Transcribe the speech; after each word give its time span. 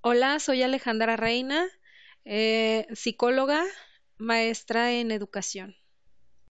Hola, 0.00 0.38
soy 0.38 0.62
Alejandra 0.62 1.16
Reina, 1.16 1.66
eh, 2.24 2.86
psicóloga, 2.94 3.64
maestra 4.16 4.92
en 4.92 5.10
educación. 5.10 5.74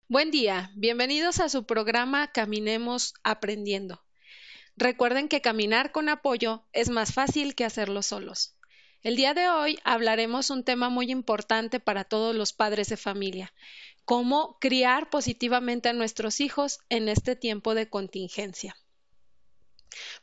Buen 0.08 0.32
día, 0.32 0.72
bienvenidos 0.76 1.42
a 1.42 1.50
su 1.50 1.66
programa 1.66 2.32
Caminemos 2.32 3.16
Aprendiendo. 3.22 4.02
Recuerden 4.78 5.28
que 5.28 5.42
caminar 5.42 5.92
con 5.92 6.08
apoyo 6.08 6.64
es 6.72 6.90
más 6.90 7.14
fácil 7.14 7.54
que 7.54 7.66
hacerlo 7.66 8.02
solos. 8.02 8.56
El 9.02 9.18
día 9.18 9.34
de 9.34 9.50
hoy 9.50 9.78
hablaremos 9.84 10.50
un 10.50 10.64
tema 10.64 10.88
muy 10.88 11.12
importante 11.12 11.82
para 11.82 12.06
todos 12.06 12.34
los 12.34 12.54
padres 12.54 12.88
de 12.88 12.96
familia, 12.96 13.54
cómo 14.06 14.58
criar 14.62 15.10
positivamente 15.10 15.90
a 15.90 15.94
nuestros 15.94 16.40
hijos 16.40 16.80
en 16.88 17.10
este 17.10 17.36
tiempo 17.36 17.76
de 17.76 17.90
contingencia. 17.90 18.78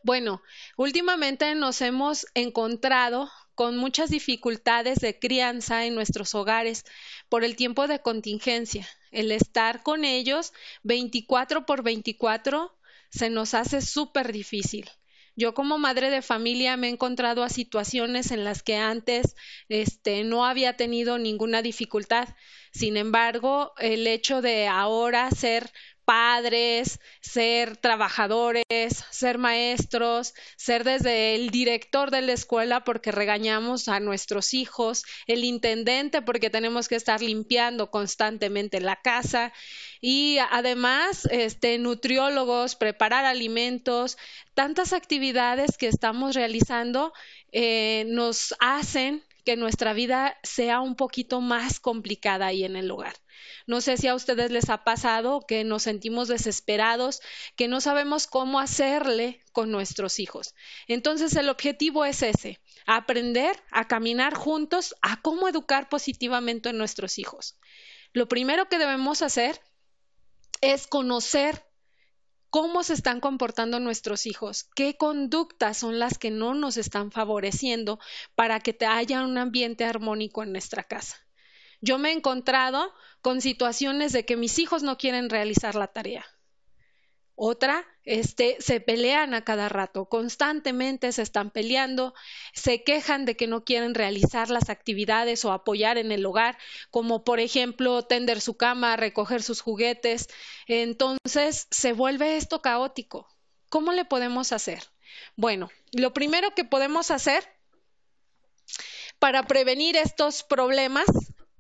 Bueno, 0.03 0.43
últimamente 0.77 1.55
nos 1.55 1.81
hemos 1.81 2.27
encontrado 2.35 3.31
con 3.55 3.77
muchas 3.77 4.11
dificultades 4.11 5.01
de 5.01 5.19
crianza 5.19 5.85
en 5.85 5.95
nuestros 5.95 6.35
hogares 6.35 6.85
por 7.29 7.45
el 7.45 7.57
tiempo 7.57 7.87
de 7.89 8.01
contingencia. 8.01 8.89
El 9.11 9.33
estar 9.33 9.83
con 9.83 10.05
ellos 10.05 10.53
24 10.83 11.67
por 11.67 11.83
24 11.83 12.75
se 13.11 13.29
nos 13.29 13.55
hace 13.55 13.83
súper 13.83 14.33
difícil. 14.33 14.89
Yo 15.37 15.55
como 15.55 15.79
madre 15.79 16.11
de 16.11 16.23
familia 16.23 16.77
me 16.77 16.89
he 16.89 16.91
encontrado 16.91 17.43
a 17.43 17.49
situaciones 17.49 18.31
en 18.31 18.45
las 18.45 18.63
que 18.63 18.77
antes 18.77 19.35
este, 19.69 20.25
no 20.25 20.45
había 20.45 20.77
tenido 20.77 21.19
ninguna 21.19 21.63
dificultad. 21.63 22.29
Sin 22.73 22.97
embargo, 22.97 23.73
el 23.79 24.07
hecho 24.07 24.43
de 24.43 24.69
ahora 24.69 25.31
ser 25.31 25.71
padres, 26.11 26.99
ser 27.21 27.77
trabajadores, 27.77 28.65
ser 29.11 29.39
maestros, 29.39 30.35
ser 30.57 30.83
desde 30.83 31.37
el 31.37 31.51
director 31.51 32.11
de 32.11 32.21
la 32.21 32.33
escuela 32.33 32.83
porque 32.83 33.13
regañamos 33.13 33.87
a 33.87 34.01
nuestros 34.01 34.53
hijos, 34.53 35.05
el 35.29 35.45
intendente 35.45 36.21
porque 36.21 36.51
tenemos 36.51 36.89
que 36.89 36.97
estar 36.97 37.23
limpiando 37.23 37.93
constantemente 37.93 38.81
la 38.81 38.97
casa 38.97 39.53
y 40.01 40.39
además 40.51 41.29
este 41.31 41.79
nutriólogos, 41.79 42.75
preparar 42.75 43.25
alimentos, 43.25 44.19
tantas 44.55 44.93
actividades 44.93 45.79
que 45.79 45.87
estamos 45.87 46.35
realizando 46.35 47.13
eh, 47.53 48.05
nos 48.09 48.57
hacen 48.59 49.23
que 49.45 49.55
nuestra 49.55 49.93
vida 49.93 50.37
sea 50.43 50.81
un 50.81 50.97
poquito 50.97 51.41
más 51.41 51.79
complicada 51.79 52.47
ahí 52.47 52.65
en 52.65 52.75
el 52.75 52.91
hogar. 52.91 53.15
No 53.67 53.81
sé 53.81 53.97
si 53.97 54.09
a 54.09 54.15
ustedes 54.15 54.51
les 54.51 54.71
ha 54.71 54.85
pasado 54.85 55.45
que 55.47 55.65
nos 55.65 55.85
sentimos 55.85 56.29
desesperados, 56.29 57.21
que 57.57 57.69
no 57.69 57.81
sabemos 57.81 58.27
cómo 58.27 58.61
hacerle 58.61 59.43
con 59.53 59.71
nuestros 59.71 60.19
hijos. 60.19 60.55
Entonces 60.89 61.35
el 61.37 61.49
objetivo 61.49 62.05
es 62.05 62.23
ese, 62.23 62.61
aprender 62.87 63.57
a 63.71 63.89
caminar 63.89 64.35
juntos 64.35 64.95
a 65.03 65.21
cómo 65.21 65.49
educar 65.49 65.89
positivamente 65.89 66.71
a 66.71 66.73
nuestros 66.73 67.19
hijos. 67.19 67.59
Lo 68.13 68.29
primero 68.29 68.69
que 68.69 68.79
debemos 68.79 69.23
hacer 69.23 69.61
es 70.61 70.87
conocer 70.87 71.65
cómo 72.51 72.83
se 72.83 72.95
están 72.95 73.21
comportando 73.21 73.79
nuestros 73.79 74.27
hijos, 74.27 74.65
qué 74.75 74.97
conductas 74.97 75.79
son 75.79 75.99
las 75.99 76.19
que 76.19 76.31
no 76.31 76.55
nos 76.55 76.77
están 76.77 77.13
favoreciendo 77.13 78.01
para 78.35 78.61
que 78.61 78.77
haya 78.85 79.23
un 79.23 79.39
ambiente 79.39 79.85
armónico 79.85 80.43
en 80.43 80.53
nuestra 80.53 80.83
casa. 80.83 81.17
Yo 81.81 81.99
me 81.99 82.11
he 82.11 82.13
encontrado 82.13 82.93
con 83.23 83.41
situaciones 83.41 84.13
de 84.13 84.25
que 84.25 84.37
mis 84.37 84.59
hijos 84.59 84.83
no 84.83 84.99
quieren 84.99 85.31
realizar 85.31 85.75
la 85.75 85.89
tarea. 85.89 86.25
Otra, 87.43 87.87
este, 88.05 88.59
se 88.61 88.81
pelean 88.81 89.33
a 89.33 89.45
cada 89.45 89.71
rato, 89.71 90.11
constantemente 90.11 91.11
se 91.11 91.23
están 91.23 91.51
peleando, 91.51 92.13
se 92.53 92.85
quejan 92.85 93.25
de 93.25 93.35
que 93.35 93.47
no 93.47 93.65
quieren 93.65 93.95
realizar 93.95 94.51
las 94.51 94.69
actividades 94.69 95.43
o 95.47 95.53
apoyar 95.53 95.97
en 95.97 96.13
el 96.13 96.27
hogar, 96.27 96.59
como 96.91 97.25
por 97.25 97.41
ejemplo 97.41 98.03
tender 98.03 98.43
su 98.43 98.59
cama, 98.59 98.97
recoger 98.97 99.43
sus 99.43 99.63
juguetes. 99.63 100.29
Entonces 100.67 101.67
se 101.71 101.95
vuelve 101.95 102.37
esto 102.37 102.61
caótico. 102.61 103.27
¿Cómo 103.71 103.93
le 103.93 104.05
podemos 104.05 104.53
hacer? 104.53 104.83
Bueno, 105.35 105.71
lo 105.93 106.13
primero 106.13 106.55
que 106.55 106.65
podemos 106.65 107.11
hacer 107.11 107.43
para 109.19 109.45
prevenir 109.45 109.97
estos 109.97 110.43
problemas 110.43 111.07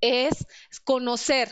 es 0.01 0.47
conocer 0.85 1.51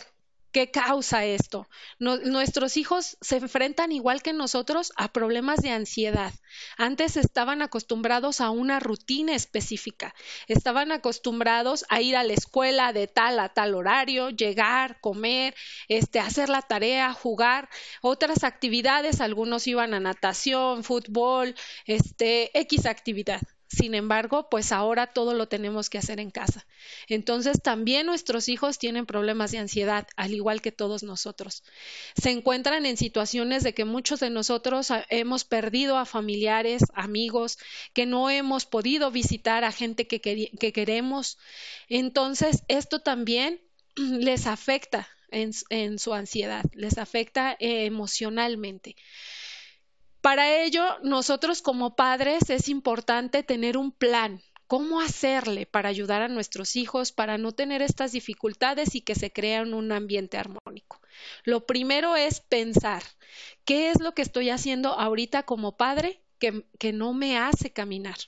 ¿Qué 0.50 0.70
causa 0.70 1.26
esto? 1.26 1.68
nuestros 1.98 2.78
hijos 2.78 3.18
se 3.20 3.36
enfrentan 3.36 3.92
igual 3.92 4.22
que 4.22 4.32
nosotros 4.32 4.92
a 4.96 5.12
problemas 5.12 5.60
de 5.60 5.70
ansiedad. 5.70 6.32
Antes 6.78 7.18
estaban 7.18 7.60
acostumbrados 7.60 8.40
a 8.40 8.48
una 8.48 8.80
rutina 8.80 9.34
específica, 9.34 10.14
estaban 10.46 10.90
acostumbrados 10.90 11.84
a 11.90 12.00
ir 12.00 12.16
a 12.16 12.24
la 12.24 12.32
escuela 12.32 12.94
de 12.94 13.08
tal 13.08 13.38
a 13.40 13.50
tal 13.50 13.74
horario, 13.74 14.30
llegar, 14.30 15.00
comer, 15.00 15.54
este, 15.88 16.18
hacer 16.18 16.48
la 16.48 16.62
tarea, 16.62 17.12
jugar, 17.12 17.68
otras 18.00 18.42
actividades, 18.42 19.20
algunos 19.20 19.66
iban 19.66 19.92
a 19.92 20.00
natación, 20.00 20.82
fútbol, 20.82 21.54
este, 21.84 22.58
X 22.58 22.86
actividad. 22.86 23.42
Sin 23.68 23.94
embargo, 23.94 24.48
pues 24.48 24.72
ahora 24.72 25.08
todo 25.08 25.34
lo 25.34 25.46
tenemos 25.46 25.90
que 25.90 25.98
hacer 25.98 26.20
en 26.20 26.30
casa. 26.30 26.66
Entonces, 27.06 27.60
también 27.62 28.06
nuestros 28.06 28.48
hijos 28.48 28.78
tienen 28.78 29.04
problemas 29.04 29.50
de 29.50 29.58
ansiedad, 29.58 30.08
al 30.16 30.32
igual 30.32 30.62
que 30.62 30.72
todos 30.72 31.02
nosotros. 31.02 31.62
Se 32.20 32.30
encuentran 32.30 32.86
en 32.86 32.96
situaciones 32.96 33.62
de 33.62 33.74
que 33.74 33.84
muchos 33.84 34.20
de 34.20 34.30
nosotros 34.30 34.90
ah, 34.90 35.04
hemos 35.10 35.44
perdido 35.44 35.98
a 35.98 36.06
familiares, 36.06 36.82
amigos, 36.94 37.58
que 37.92 38.06
no 38.06 38.30
hemos 38.30 38.64
podido 38.64 39.10
visitar 39.10 39.64
a 39.64 39.72
gente 39.72 40.06
que, 40.06 40.20
queremos. 40.72 41.36
Entonces, 41.90 42.62
esto 42.68 43.00
también 43.00 43.60
les 43.96 44.46
afecta 44.46 45.08
en, 45.30 45.98
su 45.98 46.14
ansiedad, 46.14 46.64
les 46.72 46.96
afecta 46.96 47.52
eh, 47.60 47.84
emocionalmente. 47.84 48.96
Para 50.28 50.60
ello, 50.62 50.84
nosotros 51.02 51.62
como 51.62 51.96
padres 51.96 52.50
es 52.50 52.68
importante 52.68 53.42
tener 53.42 53.78
un 53.78 53.92
plan, 53.92 54.42
cómo 54.66 55.00
hacerle 55.00 55.64
para 55.64 55.88
ayudar 55.88 56.20
a 56.20 56.28
nuestros 56.28 56.76
hijos 56.76 57.12
para 57.12 57.38
no 57.38 57.52
tener 57.52 57.80
estas 57.80 58.12
dificultades 58.12 58.94
y 58.94 59.00
que 59.00 59.14
se 59.14 59.32
crean 59.32 59.72
un 59.72 59.90
ambiente 59.90 60.36
armónico. 60.36 61.00
Lo 61.44 61.64
primero 61.64 62.14
es 62.14 62.40
pensar, 62.40 63.02
¿qué 63.64 63.88
es 63.88 64.02
lo 64.02 64.12
que 64.12 64.20
estoy 64.20 64.50
haciendo 64.50 64.92
ahorita 64.92 65.44
como 65.44 65.78
padre 65.78 66.20
que, 66.38 66.66
que 66.78 66.92
no 66.92 67.14
me 67.14 67.38
hace 67.38 67.72
caminar? 67.72 68.18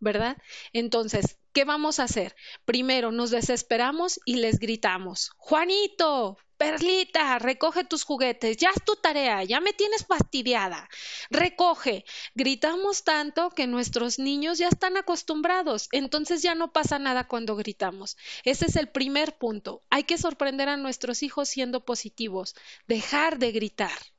¿Verdad? 0.00 0.38
Entonces, 0.72 1.36
¿qué 1.52 1.64
vamos 1.64 2.00
a 2.00 2.04
hacer? 2.04 2.34
Primero 2.64 3.12
nos 3.12 3.30
desesperamos 3.30 4.20
y 4.24 4.36
les 4.36 4.58
gritamos, 4.58 5.30
Juanito, 5.36 6.38
Perlita, 6.62 7.40
recoge 7.40 7.82
tus 7.82 8.04
juguetes, 8.04 8.56
ya 8.56 8.70
es 8.70 8.84
tu 8.84 8.94
tarea, 8.94 9.42
ya 9.42 9.60
me 9.60 9.72
tienes 9.72 10.06
fastidiada. 10.06 10.88
Recoge. 11.28 12.04
Gritamos 12.36 13.02
tanto 13.02 13.50
que 13.50 13.66
nuestros 13.66 14.20
niños 14.20 14.58
ya 14.58 14.68
están 14.68 14.96
acostumbrados, 14.96 15.88
entonces 15.90 16.40
ya 16.40 16.54
no 16.54 16.72
pasa 16.72 17.00
nada 17.00 17.26
cuando 17.26 17.56
gritamos. 17.56 18.16
Ese 18.44 18.66
es 18.66 18.76
el 18.76 18.88
primer 18.88 19.36
punto. 19.38 19.82
Hay 19.90 20.04
que 20.04 20.18
sorprender 20.18 20.68
a 20.68 20.76
nuestros 20.76 21.24
hijos 21.24 21.48
siendo 21.48 21.84
positivos, 21.84 22.54
dejar 22.86 23.40
de 23.40 23.50
gritar 23.50 24.11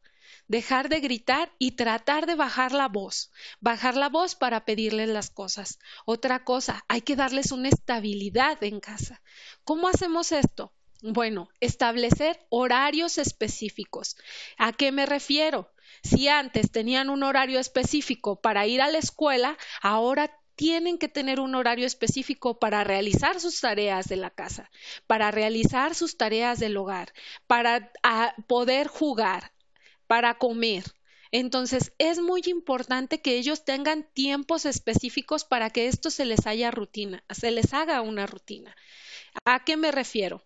dejar 0.54 0.88
de 0.88 1.00
gritar 1.00 1.52
y 1.58 1.72
tratar 1.72 2.28
de 2.28 2.36
bajar 2.36 2.74
la 2.74 2.88
voz, 2.88 3.32
bajar 3.60 3.98
la 3.98 4.08
voz 4.08 4.36
para 4.36 4.66
pedirles 4.66 5.10
las 5.10 5.32
cosas. 5.32 5.80
Otra 6.06 6.44
cosa, 6.44 6.86
hay 6.88 7.02
que 7.02 7.16
darles 7.16 7.52
una 7.52 7.70
estabilidad 7.70 8.64
en 8.64 8.80
casa. 8.80 9.24
¿Cómo 9.64 9.88
hacemos 9.88 10.32
esto? 10.32 10.72
Bueno, 11.02 11.50
establecer 11.60 12.40
horarios 12.50 13.18
específicos. 13.18 14.16
¿A 14.60 14.74
qué 14.74 14.92
me 14.92 15.08
refiero? 15.08 15.72
Si 16.04 16.28
antes 16.28 16.70
tenían 16.70 17.10
un 17.10 17.24
horario 17.24 17.60
específico 17.60 18.40
para 18.40 18.68
ir 18.68 18.80
a 18.84 18.92
la 18.92 19.00
escuela, 19.00 19.58
ahora 19.82 20.40
tienen 20.56 21.00
que 21.00 21.10
tener 21.10 21.40
un 21.40 21.56
horario 21.56 21.88
específico 21.88 22.60
para 22.60 22.84
realizar 22.84 23.40
sus 23.40 23.60
tareas 23.60 24.06
de 24.06 24.18
la 24.18 24.30
casa, 24.30 24.70
para 25.08 25.32
realizar 25.32 25.96
sus 25.96 26.16
tareas 26.16 26.60
del 26.60 26.78
hogar, 26.78 27.12
para 27.48 27.92
ah, 28.04 28.36
poder 28.46 28.88
jugar, 28.88 29.53
para 30.14 30.38
comer. 30.38 30.84
Entonces, 31.32 31.92
es 31.98 32.20
muy 32.20 32.44
importante 32.46 33.20
que 33.20 33.36
ellos 33.40 33.66
tengan 33.66 34.08
tiempos 34.14 34.68
específicos 34.68 35.44
para 35.44 35.72
que 35.72 35.88
esto 35.88 36.12
se 36.12 36.24
les 36.24 36.46
haya 36.46 36.70
rutina, 36.70 37.24
se 37.32 37.50
les 37.50 37.74
haga 37.74 38.00
una 38.02 38.28
rutina. 38.28 38.76
¿A 39.44 39.64
qué 39.64 39.76
me 39.76 39.92
refiero? 39.92 40.44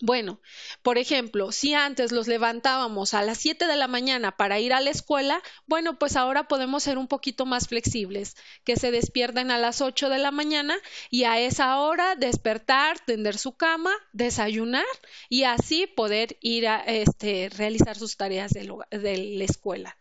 Bueno, 0.00 0.42
por 0.82 0.98
ejemplo, 0.98 1.52
si 1.52 1.72
antes 1.72 2.12
los 2.12 2.28
levantábamos 2.28 3.14
a 3.14 3.22
las 3.22 3.38
7 3.38 3.66
de 3.66 3.76
la 3.76 3.88
mañana 3.88 4.36
para 4.36 4.60
ir 4.60 4.74
a 4.74 4.80
la 4.80 4.90
escuela, 4.90 5.42
bueno, 5.66 5.98
pues 5.98 6.16
ahora 6.16 6.48
podemos 6.48 6.82
ser 6.82 6.98
un 6.98 7.08
poquito 7.08 7.46
más 7.46 7.68
flexibles, 7.68 8.36
que 8.64 8.76
se 8.76 8.90
despierten 8.90 9.50
a 9.50 9.56
las 9.56 9.80
8 9.80 10.10
de 10.10 10.18
la 10.18 10.30
mañana 10.32 10.76
y 11.08 11.24
a 11.24 11.40
esa 11.40 11.78
hora 11.80 12.14
despertar, 12.14 13.00
tender 13.00 13.38
su 13.38 13.56
cama, 13.56 13.90
desayunar 14.12 14.84
y 15.30 15.44
así 15.44 15.86
poder 15.86 16.36
ir 16.42 16.68
a 16.68 16.80
este, 16.80 17.48
realizar 17.48 17.96
sus 17.96 18.18
tareas 18.18 18.52
de, 18.52 18.70
de 18.90 19.16
la 19.16 19.44
escuela. 19.44 19.96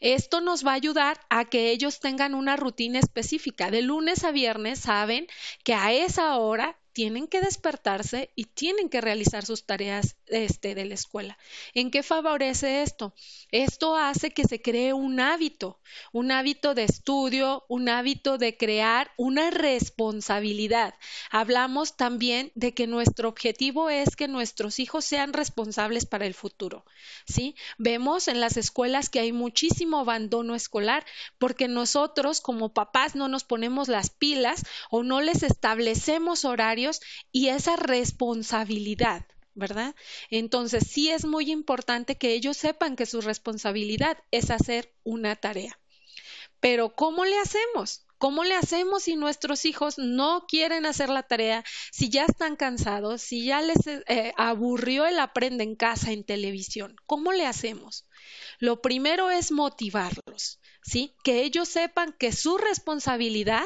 Esto 0.00 0.40
nos 0.40 0.66
va 0.66 0.72
a 0.72 0.74
ayudar 0.74 1.20
a 1.30 1.44
que 1.44 1.70
ellos 1.70 2.00
tengan 2.00 2.34
una 2.34 2.56
rutina 2.56 2.98
específica. 2.98 3.70
De 3.70 3.82
lunes 3.82 4.24
a 4.24 4.32
viernes 4.32 4.80
saben 4.80 5.28
que 5.62 5.74
a 5.74 5.92
esa 5.92 6.36
hora 6.36 6.76
tienen 6.96 7.28
que 7.28 7.42
despertarse 7.42 8.30
y 8.36 8.46
tienen 8.46 8.88
que 8.88 9.02
realizar 9.02 9.44
sus 9.44 9.66
tareas 9.66 10.16
este, 10.28 10.74
de 10.74 10.84
la 10.84 10.94
escuela. 10.94 11.38
¿En 11.74 11.90
qué 11.90 12.02
favorece 12.02 12.82
esto? 12.82 13.14
Esto 13.50 13.96
hace 13.96 14.30
que 14.30 14.44
se 14.44 14.60
cree 14.60 14.92
un 14.92 15.20
hábito, 15.20 15.80
un 16.12 16.30
hábito 16.32 16.74
de 16.74 16.84
estudio, 16.84 17.64
un 17.68 17.88
hábito 17.88 18.38
de 18.38 18.56
crear 18.56 19.10
una 19.16 19.50
responsabilidad. 19.50 20.94
Hablamos 21.30 21.96
también 21.96 22.52
de 22.54 22.74
que 22.74 22.86
nuestro 22.86 23.28
objetivo 23.28 23.90
es 23.90 24.16
que 24.16 24.28
nuestros 24.28 24.78
hijos 24.78 25.04
sean 25.04 25.32
responsables 25.32 26.06
para 26.06 26.26
el 26.26 26.34
futuro. 26.34 26.84
¿sí? 27.26 27.54
Vemos 27.78 28.28
en 28.28 28.40
las 28.40 28.56
escuelas 28.56 29.08
que 29.08 29.20
hay 29.20 29.32
muchísimo 29.32 29.98
abandono 29.98 30.54
escolar 30.54 31.04
porque 31.38 31.68
nosotros 31.68 32.40
como 32.40 32.72
papás 32.72 33.14
no 33.14 33.28
nos 33.28 33.44
ponemos 33.44 33.88
las 33.88 34.10
pilas 34.10 34.62
o 34.90 35.02
no 35.02 35.20
les 35.20 35.42
establecemos 35.42 36.44
horarios 36.44 37.00
y 37.32 37.48
esa 37.48 37.76
responsabilidad. 37.76 39.26
¿Verdad? 39.56 39.96
Entonces, 40.30 40.84
sí 40.88 41.10
es 41.10 41.24
muy 41.24 41.50
importante 41.50 42.16
que 42.16 42.32
ellos 42.32 42.56
sepan 42.56 42.94
que 42.94 43.06
su 43.06 43.20
responsabilidad 43.20 44.18
es 44.30 44.50
hacer 44.50 44.94
una 45.02 45.34
tarea. 45.34 45.78
Pero, 46.60 46.94
¿cómo 46.94 47.24
le 47.24 47.38
hacemos? 47.38 48.06
¿Cómo 48.18 48.44
le 48.44 48.54
hacemos 48.54 49.02
si 49.02 49.16
nuestros 49.16 49.66
hijos 49.66 49.98
no 49.98 50.46
quieren 50.48 50.86
hacer 50.86 51.10
la 51.10 51.22
tarea, 51.22 51.64
si 51.92 52.08
ya 52.08 52.24
están 52.24 52.56
cansados, 52.56 53.20
si 53.20 53.44
ya 53.44 53.60
les 53.60 53.86
eh, 53.86 54.32
aburrió 54.36 55.04
el 55.06 55.18
aprende 55.18 55.64
en 55.64 55.76
casa 55.76 56.12
en 56.12 56.24
televisión? 56.24 56.96
¿Cómo 57.06 57.32
le 57.32 57.46
hacemos? 57.46 58.06
Lo 58.58 58.80
primero 58.80 59.30
es 59.30 59.52
motivarlos. 59.52 60.60
¿Sí? 60.86 61.14
Que 61.24 61.42
ellos 61.42 61.68
sepan 61.68 62.12
que 62.12 62.30
su 62.32 62.58
responsabilidad 62.58 63.64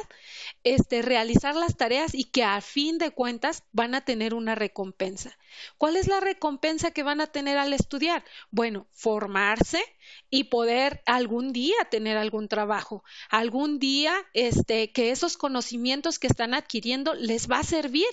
es 0.65 0.89
de 0.89 1.03
realizar 1.03 1.55
las 1.55 1.77
tareas 1.77 2.15
y 2.15 2.25
que 2.25 2.45
a 2.45 2.61
fin 2.63 2.97
de 2.97 3.11
cuentas 3.11 3.65
van 3.73 3.95
a 3.95 4.05
tener 4.05 4.33
una 4.33 4.55
recompensa. 4.55 5.37
¿Cuál 5.77 5.97
es 5.97 6.09
la 6.09 6.21
recompensa 6.21 6.93
que 6.93 7.03
van 7.03 7.21
a 7.21 7.27
tener 7.27 7.59
al 7.59 7.75
estudiar? 7.75 8.25
Bueno, 8.51 8.87
formarse 8.93 9.83
y 10.31 10.45
poder 10.45 11.03
algún 11.05 11.53
día 11.53 11.77
tener 11.91 12.17
algún 12.17 12.49
trabajo, 12.49 13.05
algún 13.29 13.79
día 13.79 14.15
este 14.33 14.91
que 14.91 15.11
esos 15.11 15.37
conocimientos 15.37 16.19
que 16.19 16.27
están 16.27 16.55
adquiriendo 16.55 17.15
les 17.15 17.51
va 17.51 17.59
a 17.59 17.65
servir. 17.65 18.09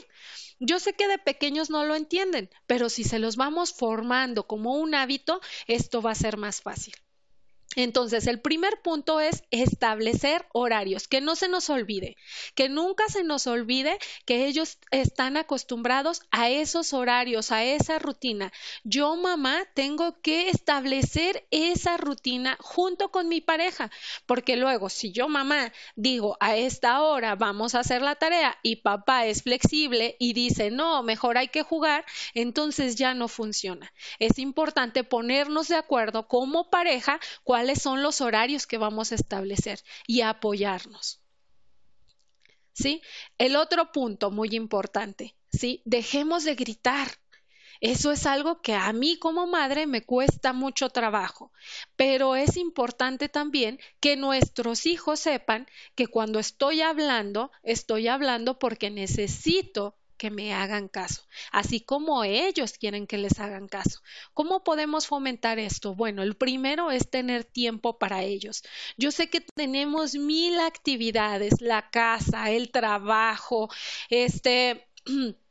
Yo 0.59 0.79
sé 0.79 0.93
que 0.93 1.07
de 1.07 1.17
pequeños 1.17 1.69
no 1.69 1.85
lo 1.85 1.95
entienden, 1.95 2.49
pero 2.65 2.89
si 2.89 3.03
se 3.05 3.19
los 3.19 3.37
vamos 3.37 3.73
formando 3.73 4.47
como 4.47 4.75
un 4.75 4.95
hábito, 4.95 5.39
esto 5.67 6.01
va 6.01 6.11
a 6.11 6.15
ser 6.15 6.35
más 6.35 6.61
fácil. 6.61 6.95
Entonces, 7.77 8.25
el 8.25 8.41
primer 8.41 8.81
punto 8.81 9.19
es 9.19 9.43
establecer 9.51 10.47
horarios, 10.51 11.07
que 11.07 11.21
no 11.21 11.35
se 11.35 11.47
nos 11.47 11.69
olvide, 11.69 12.17
que 12.55 12.69
nunca 12.69 13.03
se 13.07 13.23
nos 13.23 13.45
olvide 13.45 13.99
que 14.25 14.47
ellos 14.47 14.79
están 14.89 15.37
acostumbrados 15.37 16.23
a 16.31 16.49
esos 16.49 16.91
horarios, 16.93 17.51
a 17.51 17.63
esa 17.63 17.99
rutina. 17.99 18.51
Yo, 18.83 19.15
mamá, 19.15 19.59
tengo 19.75 20.19
que 20.23 20.49
establecer 20.49 21.45
esa 21.51 21.97
rutina 21.97 22.57
junto 22.59 23.11
con 23.11 23.29
mi 23.29 23.41
pareja, 23.41 23.91
porque 24.25 24.55
luego, 24.55 24.89
si 24.89 25.11
yo, 25.11 25.27
mamá, 25.27 25.71
digo 25.95 26.35
a 26.39 26.55
esta 26.55 27.03
hora 27.03 27.35
vamos 27.35 27.75
a 27.75 27.81
hacer 27.81 28.01
la 28.01 28.15
tarea 28.15 28.57
y 28.63 28.77
papá 28.77 29.27
es 29.27 29.43
flexible 29.43 30.15
y 30.17 30.33
dice, 30.33 30.71
no, 30.71 31.03
mejor 31.03 31.37
hay 31.37 31.49
que 31.49 31.61
jugar, 31.61 32.05
entonces 32.33 32.95
ya 32.95 33.13
no 33.13 33.27
funciona. 33.27 33.93
Es 34.17 34.39
importante 34.39 35.03
ponernos 35.03 35.67
de 35.67 35.75
acuerdo 35.75 36.27
como 36.27 36.71
pareja 36.71 37.19
cuál 37.43 37.66
cuáles 37.67 37.83
son 37.83 38.01
los 38.01 38.21
horarios 38.21 38.65
que 38.65 38.77
vamos 38.77 39.11
a 39.11 39.15
establecer 39.15 39.83
y 40.07 40.21
apoyarnos. 40.21 41.19
¿Sí? 42.71 43.01
El 43.37 43.57
otro 43.57 43.91
punto 43.91 44.31
muy 44.31 44.55
importante, 44.55 45.35
¿sí? 45.51 45.81
Dejemos 45.83 46.45
de 46.45 46.55
gritar. 46.55 47.09
Eso 47.81 48.13
es 48.13 48.25
algo 48.25 48.61
que 48.61 48.73
a 48.73 48.93
mí 48.93 49.19
como 49.19 49.47
madre 49.47 49.85
me 49.85 50.05
cuesta 50.05 50.53
mucho 50.53 50.91
trabajo, 50.91 51.51
pero 51.97 52.37
es 52.37 52.55
importante 52.55 53.27
también 53.27 53.81
que 53.99 54.15
nuestros 54.15 54.85
hijos 54.85 55.19
sepan 55.19 55.67
que 55.93 56.07
cuando 56.07 56.39
estoy 56.39 56.79
hablando, 56.79 57.51
estoy 57.63 58.07
hablando 58.07 58.59
porque 58.59 58.89
necesito 58.89 59.96
que 60.17 60.31
me 60.31 60.53
hagan 60.53 60.87
caso, 60.87 61.23
así 61.51 61.81
como 61.81 62.23
ellos 62.23 62.73
quieren 62.73 63.07
que 63.07 63.17
les 63.17 63.39
hagan 63.39 63.67
caso. 63.67 64.01
¿Cómo 64.33 64.63
podemos 64.63 65.07
fomentar 65.07 65.59
esto? 65.59 65.95
Bueno, 65.95 66.23
el 66.23 66.35
primero 66.35 66.91
es 66.91 67.09
tener 67.09 67.43
tiempo 67.43 67.97
para 67.99 68.23
ellos. 68.23 68.63
Yo 68.97 69.11
sé 69.11 69.29
que 69.29 69.41
tenemos 69.41 70.15
mil 70.15 70.59
actividades, 70.59 71.61
la 71.61 71.89
casa, 71.89 72.51
el 72.51 72.71
trabajo, 72.71 73.69
este 74.09 74.87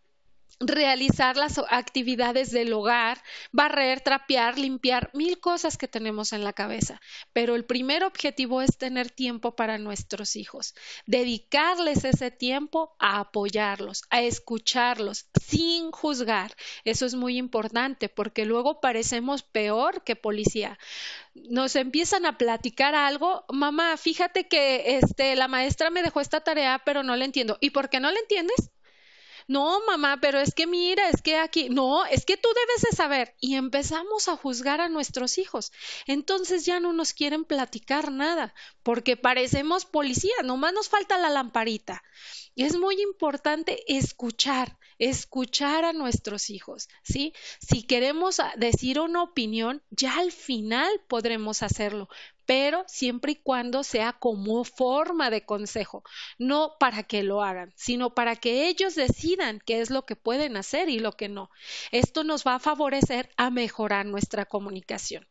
realizar 0.61 1.37
las 1.37 1.59
actividades 1.69 2.51
del 2.51 2.73
hogar, 2.73 3.23
barrer, 3.53 4.01
trapear, 4.01 4.59
limpiar, 4.59 5.11
mil 5.13 5.39
cosas 5.39 5.77
que 5.77 5.89
tenemos 5.89 6.33
en 6.33 6.45
la 6.45 6.53
cabeza. 6.53 7.01
Pero 7.33 7.55
el 7.55 7.65
primer 7.65 8.05
objetivo 8.05 8.63
es 8.63 8.79
tener 8.79 9.11
tiempo 9.11 9.55
para 9.55 9.79
nuestros 9.79 10.37
hijos, 10.37 10.75
dedicarles 11.07 12.05
ese 12.05 12.31
tiempo 12.31 12.97
a 12.99 13.21
apoyarlos, 13.21 14.05
a 14.11 14.23
escucharlos, 14.23 15.27
sin 15.45 15.91
juzgar. 15.91 16.55
Eso 16.85 17.07
es 17.07 17.15
muy 17.15 17.37
importante 17.37 18.09
porque 18.09 18.47
luego 18.47 18.81
parecemos 18.81 19.43
peor 19.43 20.05
que 20.05 20.17
policía. 20.17 20.79
Nos 21.35 21.77
empiezan 21.77 22.25
a 22.25 22.39
platicar 22.39 22.95
algo, 22.95 23.45
mamá, 23.51 23.97
fíjate 23.97 24.49
que 24.49 24.97
este 24.97 25.37
la 25.37 25.49
maestra 25.49 25.91
me 25.91 26.03
dejó 26.03 26.21
esta 26.21 26.41
tarea, 26.41 26.83
pero 26.85 27.03
no 27.03 27.15
la 27.15 27.27
entiendo. 27.27 27.59
¿Y 27.61 27.71
por 27.71 27.91
qué 27.91 28.01
no 28.01 28.11
la 28.11 28.19
entiendes? 28.19 28.71
No, 29.49 29.81
mamá, 29.87 30.19
pero 30.21 30.41
es 30.41 30.55
que 30.55 30.67
mira, 30.67 31.09
es 31.09 31.23
que 31.23 31.37
aquí, 31.37 31.69
no, 31.69 32.05
es 32.07 32.25
que 32.25 32.37
tú 32.37 32.49
debes 32.55 32.83
de 32.91 32.97
saber. 32.97 33.35
Y 33.41 33.55
empezamos 33.55 34.29
a 34.29 34.37
juzgar 34.37 34.81
a 34.81 34.89
nuestros 34.89 35.39
hijos. 35.39 35.73
Entonces 36.07 36.67
ya 36.67 36.81
no 36.81 36.93
nos 36.93 37.13
quieren 37.13 37.45
platicar 37.45 38.11
nada, 38.11 38.55
porque 38.83 39.17
parecemos 39.17 39.85
policías, 39.85 40.45
nomás 40.45 40.73
nos 40.73 40.89
falta 40.89 41.19
la 41.19 41.31
lamparita. 41.31 42.03
Es 42.57 42.77
muy 42.77 43.01
importante 43.01 43.85
escuchar, 43.87 44.79
escuchar 44.99 45.85
a 45.85 45.93
nuestros 45.93 46.51
hijos, 46.51 46.89
¿sí? 47.03 47.35
Si 47.61 47.83
queremos 47.83 48.41
decir 48.57 48.99
una 48.99 49.23
opinión, 49.23 49.83
ya 49.91 50.19
al 50.19 50.33
final 50.33 50.91
podremos 51.07 51.63
hacerlo, 51.63 52.09
pero 52.47 52.85
siempre 52.87 53.33
y 53.33 53.37
cuando 53.37 53.83
sea 53.83 54.13
como 54.13 54.65
forma 54.65 55.31
de 55.31 55.45
consejo, 55.45 56.03
no 56.39 56.77
para 56.79 57.03
que 57.03 57.23
lo 57.23 57.43
hagan, 57.43 57.73
sino 57.77 58.15
para 58.15 58.37
que 58.37 58.69
ellos 58.69 58.95
decidan 58.95 59.61
qué 59.67 59.81
es 59.81 59.91
lo 59.91 60.07
que 60.07 60.17
pueden 60.17 60.57
hacer 60.57 60.89
y 60.89 61.01
lo 61.01 61.13
que 61.13 61.29
no. 61.29 61.51
Esto 61.91 62.25
nos 62.25 62.47
va 62.47 62.55
a 62.55 62.61
favorecer 62.61 63.31
a 63.37 63.51
mejorar 63.51 64.07
nuestra 64.07 64.47
comunicación. 64.47 65.27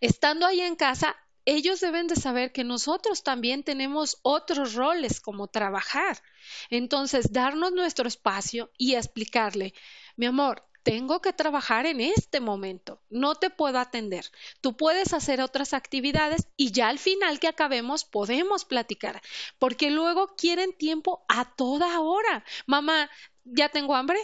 Estando 0.00 0.46
ahí 0.46 0.60
en 0.60 0.74
casa, 0.74 1.16
ellos 1.44 1.80
deben 1.80 2.06
de 2.06 2.16
saber 2.16 2.52
que 2.52 2.64
nosotros 2.64 3.22
también 3.22 3.62
tenemos 3.64 4.18
otros 4.22 4.74
roles 4.74 5.20
como 5.20 5.48
trabajar. 5.48 6.22
Entonces, 6.70 7.32
darnos 7.32 7.72
nuestro 7.72 8.08
espacio 8.08 8.70
y 8.78 8.94
explicarle, 8.94 9.74
mi 10.16 10.26
amor, 10.26 10.66
tengo 10.84 11.20
que 11.20 11.32
trabajar 11.32 11.86
en 11.86 12.00
este 12.00 12.40
momento, 12.40 13.02
no 13.10 13.34
te 13.34 13.50
puedo 13.50 13.78
atender. 13.80 14.26
Tú 14.60 14.76
puedes 14.76 15.12
hacer 15.14 15.40
otras 15.40 15.72
actividades 15.72 16.46
y 16.56 16.70
ya 16.72 16.88
al 16.88 16.98
final 16.98 17.40
que 17.40 17.48
acabemos 17.48 18.04
podemos 18.04 18.64
platicar, 18.64 19.20
porque 19.58 19.90
luego 19.90 20.36
quieren 20.36 20.76
tiempo 20.76 21.24
a 21.28 21.56
toda 21.56 22.00
hora. 22.00 22.44
Mamá, 22.66 23.10
¿ya 23.44 23.70
tengo 23.70 23.96
hambre? 23.96 24.18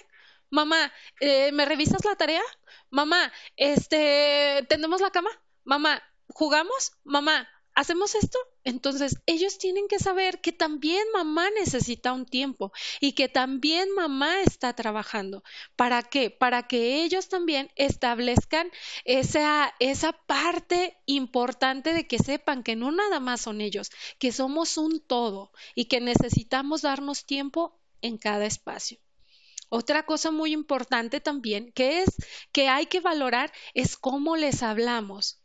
Mamá, 0.50 0.92
eh, 1.20 1.50
¿me 1.52 1.64
revisas 1.64 2.04
la 2.04 2.14
tarea? 2.16 2.42
Mamá, 2.90 3.32
este, 3.56 4.66
¿tendemos 4.68 5.00
la 5.00 5.10
cama? 5.10 5.30
Mamá, 5.64 6.02
¿jugamos? 6.28 6.92
Mamá, 7.04 7.48
hacemos 7.80 8.14
esto, 8.14 8.38
entonces 8.62 9.16
ellos 9.24 9.56
tienen 9.56 9.88
que 9.88 9.98
saber 9.98 10.42
que 10.42 10.52
también 10.52 11.02
mamá 11.14 11.48
necesita 11.58 12.12
un 12.12 12.26
tiempo 12.26 12.72
y 13.00 13.12
que 13.12 13.28
también 13.28 13.88
mamá 13.94 14.42
está 14.42 14.74
trabajando. 14.74 15.42
¿Para 15.76 16.02
qué? 16.02 16.28
Para 16.30 16.68
que 16.68 17.02
ellos 17.02 17.30
también 17.30 17.70
establezcan 17.76 18.70
esa, 19.06 19.74
esa 19.80 20.12
parte 20.12 20.98
importante 21.06 21.94
de 21.94 22.06
que 22.06 22.18
sepan 22.18 22.62
que 22.62 22.76
no 22.76 22.90
nada 22.92 23.18
más 23.18 23.40
son 23.40 23.62
ellos, 23.62 23.90
que 24.18 24.30
somos 24.30 24.76
un 24.76 25.00
todo 25.00 25.50
y 25.74 25.86
que 25.86 26.00
necesitamos 26.00 26.82
darnos 26.82 27.24
tiempo 27.24 27.80
en 28.02 28.18
cada 28.18 28.44
espacio. 28.44 28.98
Otra 29.70 30.04
cosa 30.04 30.30
muy 30.30 30.52
importante 30.52 31.20
también 31.20 31.72
que 31.72 32.02
es 32.02 32.10
que 32.52 32.68
hay 32.68 32.86
que 32.86 33.00
valorar 33.00 33.50
es 33.72 33.96
cómo 33.96 34.36
les 34.36 34.62
hablamos. 34.62 35.39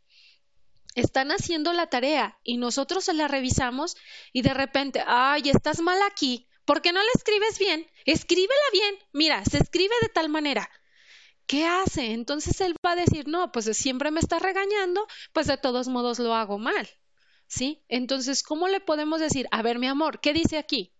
Están 0.96 1.30
haciendo 1.30 1.74
la 1.74 1.88
tarea 1.88 2.38
y 2.42 2.56
nosotros 2.56 3.04
se 3.04 3.14
la 3.14 3.28
revisamos 3.28 3.96
y 4.32 4.40
de 4.40 4.54
repente, 4.54 5.04
ay, 5.06 5.42
estás 5.50 5.80
mal 5.80 5.98
aquí, 6.10 6.48
¿por 6.64 6.80
qué 6.80 6.92
no 6.92 7.00
la 7.00 7.10
escribes 7.14 7.58
bien? 7.58 7.86
Escríbela 8.06 8.54
bien. 8.72 8.98
Mira, 9.12 9.44
se 9.44 9.58
escribe 9.58 9.94
de 10.00 10.08
tal 10.08 10.30
manera. 10.30 10.68
¿Qué 11.46 11.66
hace? 11.66 12.12
Entonces 12.12 12.60
él 12.62 12.74
va 12.84 12.92
a 12.92 12.96
decir, 12.96 13.28
no, 13.28 13.52
pues 13.52 13.66
siempre 13.76 14.10
me 14.10 14.20
está 14.20 14.38
regañando, 14.38 15.06
pues 15.34 15.46
de 15.46 15.58
todos 15.58 15.86
modos 15.86 16.18
lo 16.18 16.34
hago 16.34 16.58
mal. 16.58 16.88
¿Sí? 17.46 17.84
Entonces, 17.88 18.42
¿cómo 18.42 18.66
le 18.66 18.80
podemos 18.80 19.20
decir, 19.20 19.46
a 19.52 19.62
ver, 19.62 19.78
mi 19.78 19.86
amor, 19.86 20.20
¿qué 20.20 20.32
dice 20.32 20.56
aquí? 20.56 20.95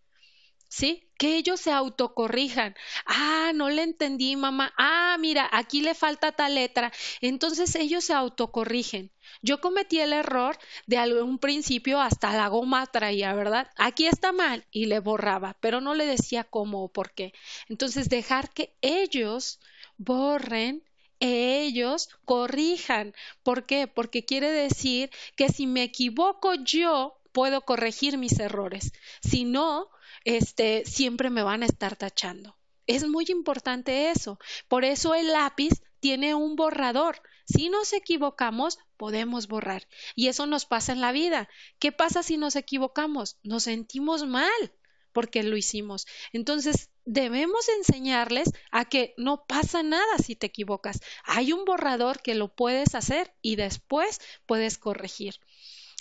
¿Sí? 0.69 1.09
Que 1.19 1.37
ellos 1.37 1.61
se 1.61 1.73
autocorrijan. 1.73 2.75
Ah, 3.07 3.53
no 3.55 3.71
le 3.71 3.83
entendí, 3.83 4.37
mamá. 4.37 4.73
Ah, 4.77 5.17
mira, 5.19 5.49
aquí 5.53 5.81
le 5.81 5.95
falta 5.95 6.33
tal 6.33 6.55
letra. 6.55 6.93
Entonces 7.21 7.75
ellos 7.75 8.05
se 8.05 8.13
autocorrigen. 8.15 9.11
Yo 9.43 9.61
cometí 9.61 10.01
el 10.01 10.13
error 10.13 10.59
de 10.87 10.99
algún 10.99 11.39
principio 11.39 12.01
hasta 12.01 12.37
la 12.37 12.49
goma 12.49 12.87
traía, 12.87 13.33
¿verdad? 13.35 13.71
Aquí 13.77 14.07
está 14.07 14.33
mal 14.33 14.65
y 14.71 14.87
le 14.87 15.01
borraba, 15.01 15.57
pero 15.61 15.81
no 15.81 15.95
le 15.95 16.07
decía 16.07 16.45
cómo 16.45 16.85
o 16.85 16.89
por 16.89 17.13
qué. 17.13 17.33
Entonces 17.69 18.09
dejar 18.09 18.51
que 18.53 18.75
ellos 18.83 19.61
borren 19.97 20.83
ellos 21.21 22.11
corrijan. 22.25 23.15
¿Por 23.43 23.67
qué? 23.67 23.87
Porque 23.87 24.25
quiere 24.25 24.51
decir 24.51 25.11
que 25.37 25.49
si 25.49 25.67
me 25.67 25.83
equivoco 25.83 26.55
yo, 26.55 27.19
puedo 27.37 27.61
corregir 27.67 28.17
mis 28.17 28.41
errores. 28.41 28.95
Si 29.21 29.45
no, 29.45 29.91
este, 30.25 30.87
siempre 30.87 31.29
me 31.29 31.43
van 31.43 31.63
a 31.63 31.67
estar 31.67 31.95
tachando. 31.95 32.57
Es 32.87 33.07
muy 33.07 33.27
importante 33.29 34.11
eso. 34.11 34.39
Por 34.69 34.87
eso 34.87 35.15
el 35.15 35.33
lápiz 35.33 35.83
tiene 36.01 36.35
un 36.35 36.57
borrador. 36.57 37.21
Si 37.45 37.69
nos 37.69 37.93
equivocamos, 37.93 38.79
podemos 38.97 39.49
borrar. 39.49 39.87
Y 40.15 40.29
eso 40.29 40.47
nos 40.47 40.65
pasa 40.65 40.93
en 40.93 41.03
la 41.03 41.13
vida. 41.13 41.51
¿Qué 41.79 41.93
pasa 41.93 42.23
si 42.23 42.39
nos 42.39 42.57
equivocamos? 42.57 43.37
Nos 43.43 43.65
sentimos 43.65 44.25
mal 44.25 44.73
porque 45.13 45.43
lo 45.43 45.59
hicimos. 45.59 46.07
Entonces, 46.33 46.89
debemos 47.05 47.69
enseñarles 47.69 48.51
a 48.71 48.87
que 48.87 49.13
no 49.19 49.45
pasa 49.47 49.83
nada 49.83 50.17
si 50.25 50.37
te 50.37 50.47
equivocas. 50.47 51.01
Hay 51.25 51.53
un 51.53 51.67
borrador 51.67 52.23
que 52.23 52.35
lo 52.35 52.49
puedes 52.49 52.95
hacer 52.95 53.35
y 53.43 53.57
después 53.57 54.23
puedes 54.47 54.79
corregir. 54.79 55.35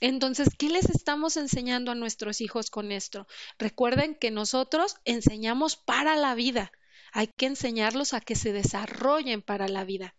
Entonces, 0.01 0.49
¿qué 0.57 0.69
les 0.69 0.89
estamos 0.89 1.37
enseñando 1.37 1.91
a 1.91 1.95
nuestros 1.95 2.41
hijos 2.41 2.69
con 2.69 2.91
esto? 2.91 3.27
Recuerden 3.57 4.15
que 4.15 4.31
nosotros 4.31 4.97
enseñamos 5.05 5.77
para 5.77 6.15
la 6.15 6.35
vida. 6.35 6.71
Hay 7.13 7.27
que 7.27 7.45
enseñarlos 7.45 8.13
a 8.13 8.19
que 8.19 8.35
se 8.35 8.51
desarrollen 8.51 9.41
para 9.41 9.69
la 9.69 9.85
vida. 9.85 10.15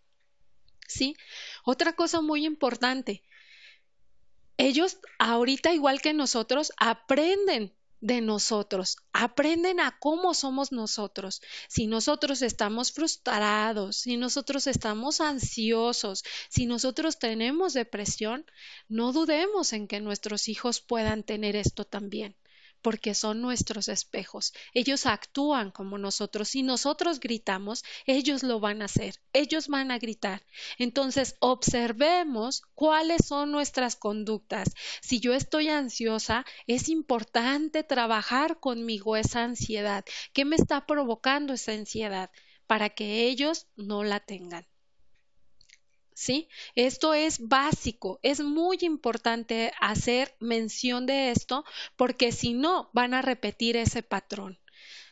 ¿Sí? 0.89 1.17
Otra 1.65 1.93
cosa 1.95 2.21
muy 2.23 2.47
importante. 2.47 3.23
Ellos 4.57 4.99
ahorita, 5.19 5.75
igual 5.75 6.01
que 6.01 6.15
nosotros, 6.15 6.73
aprenden 6.79 7.75
de 8.01 8.21
nosotros, 8.21 8.97
aprenden 9.13 9.81
a 9.81 9.97
cómo 9.99 10.35
somos 10.35 10.73
nosotros. 10.73 11.43
Si 11.69 11.87
nosotros 11.87 12.43
estamos 12.43 12.93
frustrados, 12.93 13.97
si 13.97 14.17
nosotros 14.17 14.67
estamos 14.67 15.21
ansiosos, 15.21 16.25
si 16.49 16.67
nosotros 16.67 17.19
tenemos 17.19 17.73
depresión, 17.73 18.45
no 18.89 19.13
dudemos 19.13 19.73
en 19.73 19.89
que 19.89 20.01
nuestros 20.01 20.49
hijos 20.49 20.81
puedan 20.81 21.23
tener 21.23 21.57
esto 21.57 21.85
también 21.85 22.37
porque 22.87 23.15
son 23.15 23.41
nuestros 23.41 23.89
espejos. 23.89 24.53
Ellos 24.73 25.07
actúan 25.07 25.73
como 25.73 25.99
nosotros. 25.99 26.51
Si 26.51 26.63
nosotros 26.63 27.19
gritamos, 27.19 27.85
ellos 28.07 28.45
lo 28.45 28.61
van 28.61 28.81
a 28.81 28.85
hacer. 28.85 29.17
Ellos 29.33 29.67
van 29.67 29.91
a 29.91 29.99
gritar. 29.99 30.47
Entonces, 30.79 31.35
observemos 31.41 32.63
cuáles 32.77 33.27
son 33.27 33.51
nuestras 33.51 33.97
conductas. 33.97 34.69
Si 35.01 35.19
yo 35.19 35.35
estoy 35.35 35.67
ansiosa, 35.67 36.47
es 36.69 36.89
importante 36.89 37.83
trabajar 37.83 38.61
conmigo 38.61 39.17
esa 39.17 39.43
ansiedad. 39.43 40.05
¿Qué 40.33 40.45
me 40.45 40.55
está 40.55 40.87
provocando 40.87 41.55
esa 41.55 41.73
ansiedad? 41.73 42.31
Para 42.69 42.91
que 42.91 43.27
ellos 43.27 43.67
no 43.75 44.05
la 44.05 44.21
tengan. 44.21 44.65
¿Sí? 46.17 46.49
Esto 46.75 47.13
es 47.13 47.47
básico, 47.47 48.19
es 48.23 48.41
muy 48.41 48.79
importante 48.81 49.73
hacer 49.79 50.35
mención 50.41 51.05
de 51.05 51.31
esto 51.31 51.65
porque 51.95 52.33
si 52.33 52.55
no 52.55 52.89
van 52.95 53.13
a 53.13 53.21
repetir 53.21 53.77
ese 53.77 54.03
patrón. 54.03 54.59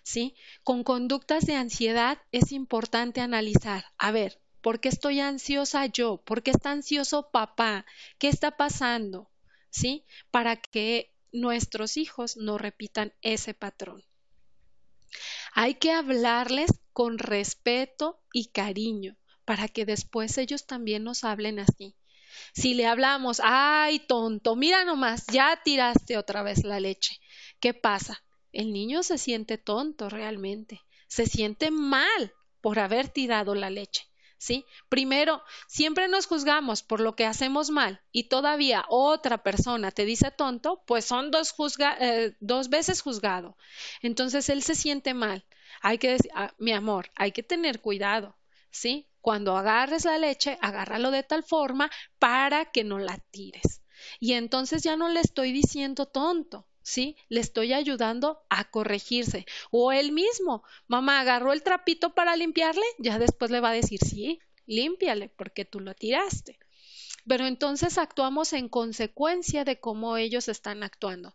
¿Sí? 0.02 0.34
Con 0.64 0.82
conductas 0.82 1.46
de 1.46 1.54
ansiedad 1.54 2.18
es 2.32 2.52
importante 2.52 3.20
analizar, 3.22 3.86
a 3.96 4.10
ver, 4.10 4.38
¿por 4.60 4.80
qué 4.80 4.88
estoy 4.90 5.20
ansiosa 5.20 5.86
yo? 5.86 6.22
¿Por 6.24 6.42
qué 6.42 6.50
está 6.50 6.72
ansioso 6.72 7.30
papá? 7.30 7.86
¿Qué 8.18 8.28
está 8.28 8.56
pasando? 8.56 9.30
¿Sí? 9.70 10.04
Para 10.30 10.56
que 10.56 11.14
nuestros 11.32 11.96
hijos 11.96 12.36
no 12.36 12.58
repitan 12.58 13.14
ese 13.22 13.54
patrón. 13.54 14.04
Hay 15.54 15.76
que 15.76 15.92
hablarles 15.92 16.70
con 16.92 17.18
respeto 17.18 18.20
y 18.32 18.48
cariño 18.48 19.16
para 19.44 19.68
que 19.68 19.84
después 19.84 20.38
ellos 20.38 20.66
también 20.66 21.04
nos 21.04 21.24
hablen 21.24 21.58
así. 21.58 21.96
Si 22.52 22.74
le 22.74 22.86
hablamos, 22.86 23.40
ay, 23.42 24.00
tonto, 24.00 24.56
mira 24.56 24.84
nomás, 24.84 25.26
ya 25.26 25.60
tiraste 25.64 26.18
otra 26.18 26.42
vez 26.42 26.64
la 26.64 26.80
leche. 26.80 27.20
¿Qué 27.60 27.74
pasa? 27.74 28.22
El 28.52 28.72
niño 28.72 29.02
se 29.02 29.18
siente 29.18 29.58
tonto 29.58 30.08
realmente, 30.08 30.82
se 31.08 31.26
siente 31.26 31.70
mal 31.70 32.32
por 32.60 32.78
haber 32.78 33.08
tirado 33.08 33.54
la 33.54 33.70
leche. 33.70 34.08
¿Sí? 34.36 34.66
Primero, 34.90 35.42
siempre 35.68 36.06
nos 36.06 36.26
juzgamos 36.26 36.82
por 36.82 37.00
lo 37.00 37.16
que 37.16 37.24
hacemos 37.24 37.70
mal 37.70 38.02
y 38.12 38.24
todavía 38.24 38.84
otra 38.88 39.42
persona 39.42 39.90
te 39.90 40.04
dice 40.04 40.30
tonto, 40.30 40.82
pues 40.86 41.06
son 41.06 41.30
dos, 41.30 41.54
eh, 42.00 42.36
dos 42.40 42.68
veces 42.68 43.00
juzgado. 43.00 43.56
Entonces 44.02 44.50
él 44.50 44.62
se 44.62 44.74
siente 44.74 45.14
mal. 45.14 45.46
Hay 45.80 45.96
que 45.96 46.10
decir, 46.10 46.30
ah, 46.34 46.52
mi 46.58 46.72
amor, 46.72 47.10
hay 47.14 47.32
que 47.32 47.42
tener 47.42 47.80
cuidado. 47.80 48.36
¿sí? 48.74 49.06
Cuando 49.24 49.56
agarres 49.56 50.04
la 50.04 50.18
leche, 50.18 50.58
agárralo 50.60 51.10
de 51.10 51.22
tal 51.22 51.42
forma 51.42 51.90
para 52.18 52.66
que 52.66 52.84
no 52.84 52.98
la 52.98 53.16
tires. 53.30 53.80
Y 54.20 54.34
entonces 54.34 54.82
ya 54.82 54.98
no 54.98 55.08
le 55.08 55.20
estoy 55.20 55.50
diciendo 55.50 56.04
tonto, 56.04 56.68
¿sí? 56.82 57.16
Le 57.30 57.40
estoy 57.40 57.72
ayudando 57.72 58.44
a 58.50 58.70
corregirse. 58.70 59.46
O 59.70 59.92
él 59.92 60.12
mismo, 60.12 60.62
mamá 60.88 61.20
agarró 61.20 61.54
el 61.54 61.62
trapito 61.62 62.12
para 62.12 62.36
limpiarle, 62.36 62.84
ya 62.98 63.18
después 63.18 63.50
le 63.50 63.60
va 63.60 63.70
a 63.70 63.80
decir, 63.80 63.98
sí, 63.98 64.40
límpiale 64.66 65.30
porque 65.30 65.64
tú 65.64 65.80
lo 65.80 65.94
tiraste 65.94 66.58
pero 67.26 67.46
entonces 67.46 67.96
actuamos 67.96 68.52
en 68.52 68.68
consecuencia 68.68 69.64
de 69.64 69.80
cómo 69.80 70.18
ellos 70.18 70.48
están 70.48 70.82
actuando 70.82 71.34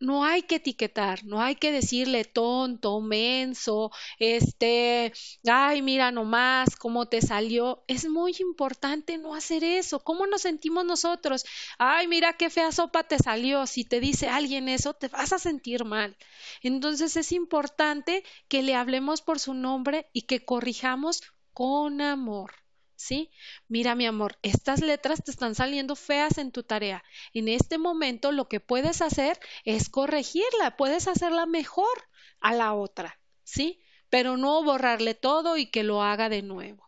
no 0.00 0.24
hay 0.24 0.42
que 0.42 0.56
etiquetar, 0.56 1.24
no 1.24 1.40
hay 1.40 1.56
que 1.56 1.72
decirle 1.72 2.24
tonto, 2.24 3.00
menso, 3.00 3.90
este, 4.18 5.12
ay, 5.46 5.82
mira 5.82 6.10
nomás 6.12 6.76
cómo 6.76 7.06
te 7.06 7.20
salió. 7.22 7.84
Es 7.88 8.08
muy 8.08 8.34
importante 8.40 9.18
no 9.18 9.34
hacer 9.34 9.64
eso. 9.64 10.00
¿Cómo 10.00 10.26
nos 10.26 10.42
sentimos 10.42 10.84
nosotros? 10.84 11.44
Ay, 11.78 12.06
mira 12.08 12.34
qué 12.34 12.50
fea 12.50 12.72
sopa 12.72 13.04
te 13.04 13.18
salió. 13.18 13.66
Si 13.66 13.84
te 13.84 14.00
dice 14.00 14.28
alguien 14.28 14.68
eso, 14.68 14.94
te 14.94 15.08
vas 15.08 15.32
a 15.32 15.38
sentir 15.38 15.84
mal. 15.84 16.16
Entonces 16.62 17.16
es 17.16 17.32
importante 17.32 18.22
que 18.48 18.62
le 18.62 18.74
hablemos 18.74 19.22
por 19.22 19.38
su 19.40 19.54
nombre 19.54 20.08
y 20.12 20.22
que 20.22 20.44
corrijamos 20.44 21.22
con 21.52 22.00
amor. 22.00 22.52
¿Sí? 22.98 23.30
Mira, 23.68 23.94
mi 23.94 24.06
amor, 24.06 24.38
estas 24.42 24.80
letras 24.80 25.22
te 25.24 25.30
están 25.30 25.54
saliendo 25.54 25.94
feas 25.96 26.36
en 26.36 26.50
tu 26.50 26.64
tarea. 26.64 27.04
En 27.32 27.48
este 27.48 27.78
momento 27.78 28.32
lo 28.32 28.48
que 28.48 28.60
puedes 28.60 29.00
hacer 29.00 29.38
es 29.64 29.88
corregirla, 29.88 30.76
puedes 30.76 31.06
hacerla 31.06 31.46
mejor 31.46 31.96
a 32.40 32.54
la 32.54 32.74
otra, 32.74 33.20
¿sí? 33.44 33.80
Pero 34.10 34.36
no 34.36 34.62
borrarle 34.64 35.14
todo 35.14 35.56
y 35.56 35.66
que 35.66 35.84
lo 35.84 36.02
haga 36.02 36.28
de 36.28 36.42
nuevo. 36.42 36.86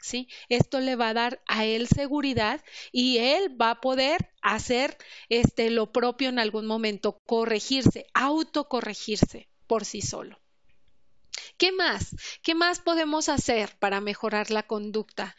¿Sí? 0.00 0.28
Esto 0.48 0.78
le 0.78 0.94
va 0.94 1.08
a 1.08 1.14
dar 1.14 1.42
a 1.48 1.64
él 1.64 1.88
seguridad 1.88 2.62
y 2.92 3.18
él 3.18 3.60
va 3.60 3.70
a 3.70 3.80
poder 3.80 4.30
hacer 4.42 4.96
este 5.28 5.70
lo 5.70 5.92
propio 5.92 6.28
en 6.28 6.38
algún 6.38 6.66
momento, 6.66 7.18
corregirse, 7.26 8.06
autocorregirse 8.14 9.48
por 9.66 9.84
sí 9.84 10.00
solo. 10.00 10.38
¿Qué 11.58 11.72
más? 11.72 12.14
¿Qué 12.42 12.54
más 12.54 12.78
podemos 12.78 13.28
hacer 13.28 13.76
para 13.80 14.00
mejorar 14.00 14.50
la 14.50 14.62
conducta? 14.62 15.36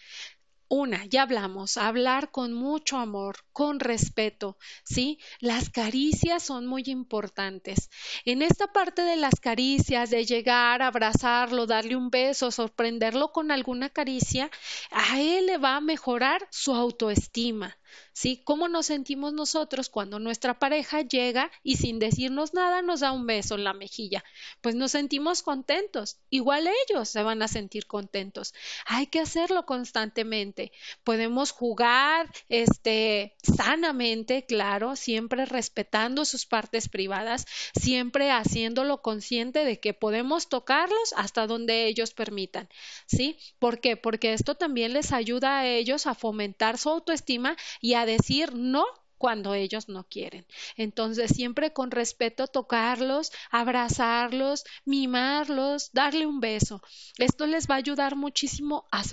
Una, 0.68 1.06
ya 1.06 1.24
hablamos, 1.24 1.78
hablar 1.78 2.30
con 2.30 2.54
mucho 2.54 2.98
amor, 2.98 3.38
con 3.54 3.80
respeto, 3.80 4.58
¿sí? 4.84 5.18
Las 5.40 5.70
caricias 5.70 6.44
son 6.44 6.68
muy 6.68 6.84
importantes. 6.86 7.90
En 8.26 8.42
esta 8.42 8.68
parte 8.72 9.02
de 9.02 9.16
las 9.16 9.40
caricias, 9.40 10.10
de 10.12 10.26
llegar, 10.26 10.82
abrazarlo, 10.82 11.66
darle 11.66 11.96
un 11.96 12.12
beso, 12.12 12.52
sorprenderlo 12.52 13.32
con 13.32 13.50
alguna 13.50 13.90
caricia, 13.90 14.52
a 14.92 15.20
él 15.22 15.48
le 15.48 15.58
va 15.58 15.78
a 15.78 15.82
mejorar 15.82 16.48
su 16.52 16.76
autoestima, 16.76 17.80
¿sí? 18.14 18.42
¿Cómo 18.44 18.68
nos 18.68 18.88
sentimos 18.88 19.34
nosotros 19.34 19.90
cuando 19.90 20.20
nuestra 20.20 20.60
pareja 20.60 21.02
llega 21.02 21.52
y 21.64 21.78
sin 21.78 22.00
decirnos 22.00 22.54
nada 22.54 22.82
nos 22.82 23.02
da 23.02 23.12
un 23.12 23.26
beso 23.26 23.56
en 23.56 23.64
la 23.64 23.74
mejilla? 23.74 24.24
Pues 24.62 24.76
nos 24.76 24.92
sentimos 24.92 25.42
contentos. 25.42 26.18
Igual 26.30 26.68
ellos 26.88 27.10
se 27.10 27.24
van 27.24 27.42
a 27.42 27.48
sentir 27.48 27.88
contentos. 27.88 28.54
Hay 28.86 29.08
que 29.08 29.20
hacerlo 29.20 29.66
constantemente. 29.66 30.72
Podemos 31.04 31.52
jugar, 31.52 32.32
este, 32.50 33.36
sanamente, 33.44 34.46
claro, 34.46 34.96
siempre 34.96 35.46
respetando 35.46 36.26
sus 36.26 36.46
partes 36.46 36.90
privadas, 36.90 37.46
siempre 37.80 38.32
haciéndolo 38.32 39.02
consciente 39.02 39.66
de 39.66 39.80
que 39.80 39.94
podemos 39.94 40.50
tocarlos 40.50 41.14
hasta 41.16 41.48
donde 41.48 41.88
ellos 41.88 42.14
permitan, 42.14 42.70
¿sí? 43.06 43.38
¿Por 43.60 43.80
qué? 43.80 43.98
Porque 43.98 44.34
esto 44.34 44.56
también 44.56 44.94
les 44.94 45.12
ayuda 45.12 45.60
a 45.60 45.68
ellos 45.68 46.08
a 46.08 46.16
fomentar 46.16 46.78
su 46.78 46.90
autoestima 46.90 47.56
y 47.80 47.94
a 47.94 48.06
decir 48.06 48.54
no 48.56 48.86
cuando 49.20 49.54
ellos 49.54 49.90
no 49.90 50.06
quieren. 50.06 50.46
Entonces, 50.78 51.32
siempre 51.36 51.74
con 51.74 51.92
respeto 51.92 52.48
tocarlos, 52.48 53.32
abrazarlos, 53.52 54.64
mimarlos, 54.86 55.92
darle 55.94 56.26
un 56.26 56.40
beso. 56.40 56.82
Esto 57.18 57.46
les 57.46 57.70
va 57.70 57.76
a 57.76 57.80
ayudar 57.80 58.16
muchísimo 58.16 58.88
a 58.92 59.04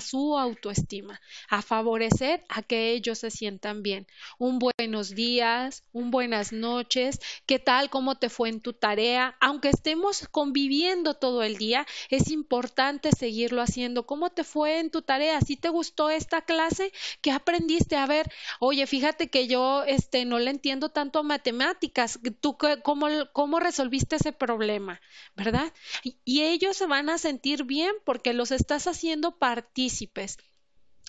su, 0.00 0.38
autoestima, 0.38 1.20
a 1.48 1.62
favorecer 1.62 2.44
a 2.48 2.62
que 2.62 2.92
ellos 2.92 3.18
se 3.18 3.30
sientan 3.30 3.82
bien. 3.82 4.06
Un 4.38 4.58
buenos 4.58 5.14
días, 5.14 5.82
un 5.92 6.10
buenas 6.10 6.52
noches, 6.52 7.18
qué 7.46 7.58
tal, 7.58 7.88
cómo 7.88 8.16
te 8.16 8.28
fue 8.28 8.50
en 8.50 8.60
tu 8.60 8.74
tarea. 8.74 9.36
Aunque 9.40 9.70
estemos 9.70 10.28
conviviendo 10.30 11.14
todo 11.14 11.42
el 11.42 11.56
día, 11.56 11.86
es 12.10 12.30
importante 12.30 13.10
seguirlo 13.12 13.62
haciendo. 13.62 14.06
¿Cómo 14.06 14.28
te 14.30 14.44
fue 14.44 14.80
en 14.80 14.90
tu 14.90 15.00
tarea? 15.00 15.40
¿Si 15.40 15.56
te 15.56 15.70
gustó 15.70 16.10
esta 16.10 16.42
clase? 16.42 16.92
¿Qué 17.22 17.30
aprendiste? 17.30 17.96
A 17.96 18.06
ver, 18.06 18.30
oye, 18.60 18.86
fíjate 18.86 19.28
que 19.28 19.45
yo 19.46 19.84
este, 19.84 20.24
no 20.24 20.38
le 20.38 20.50
entiendo 20.50 20.90
tanto 20.90 21.18
a 21.18 21.22
matemáticas. 21.22 22.18
¿Tú 22.40 22.56
cómo, 22.82 23.06
cómo 23.32 23.60
resolviste 23.60 24.16
ese 24.16 24.32
problema? 24.32 25.00
¿Verdad? 25.36 25.72
y 26.02 26.42
ellos 26.42 26.76
se 26.76 26.86
van 26.86 27.08
a 27.10 27.18
sentir 27.18 27.64
bien 27.64 27.92
porque 28.04 28.32
los 28.32 28.50
estás 28.52 28.86
haciendo 28.86 29.38
partícipes. 29.38 30.38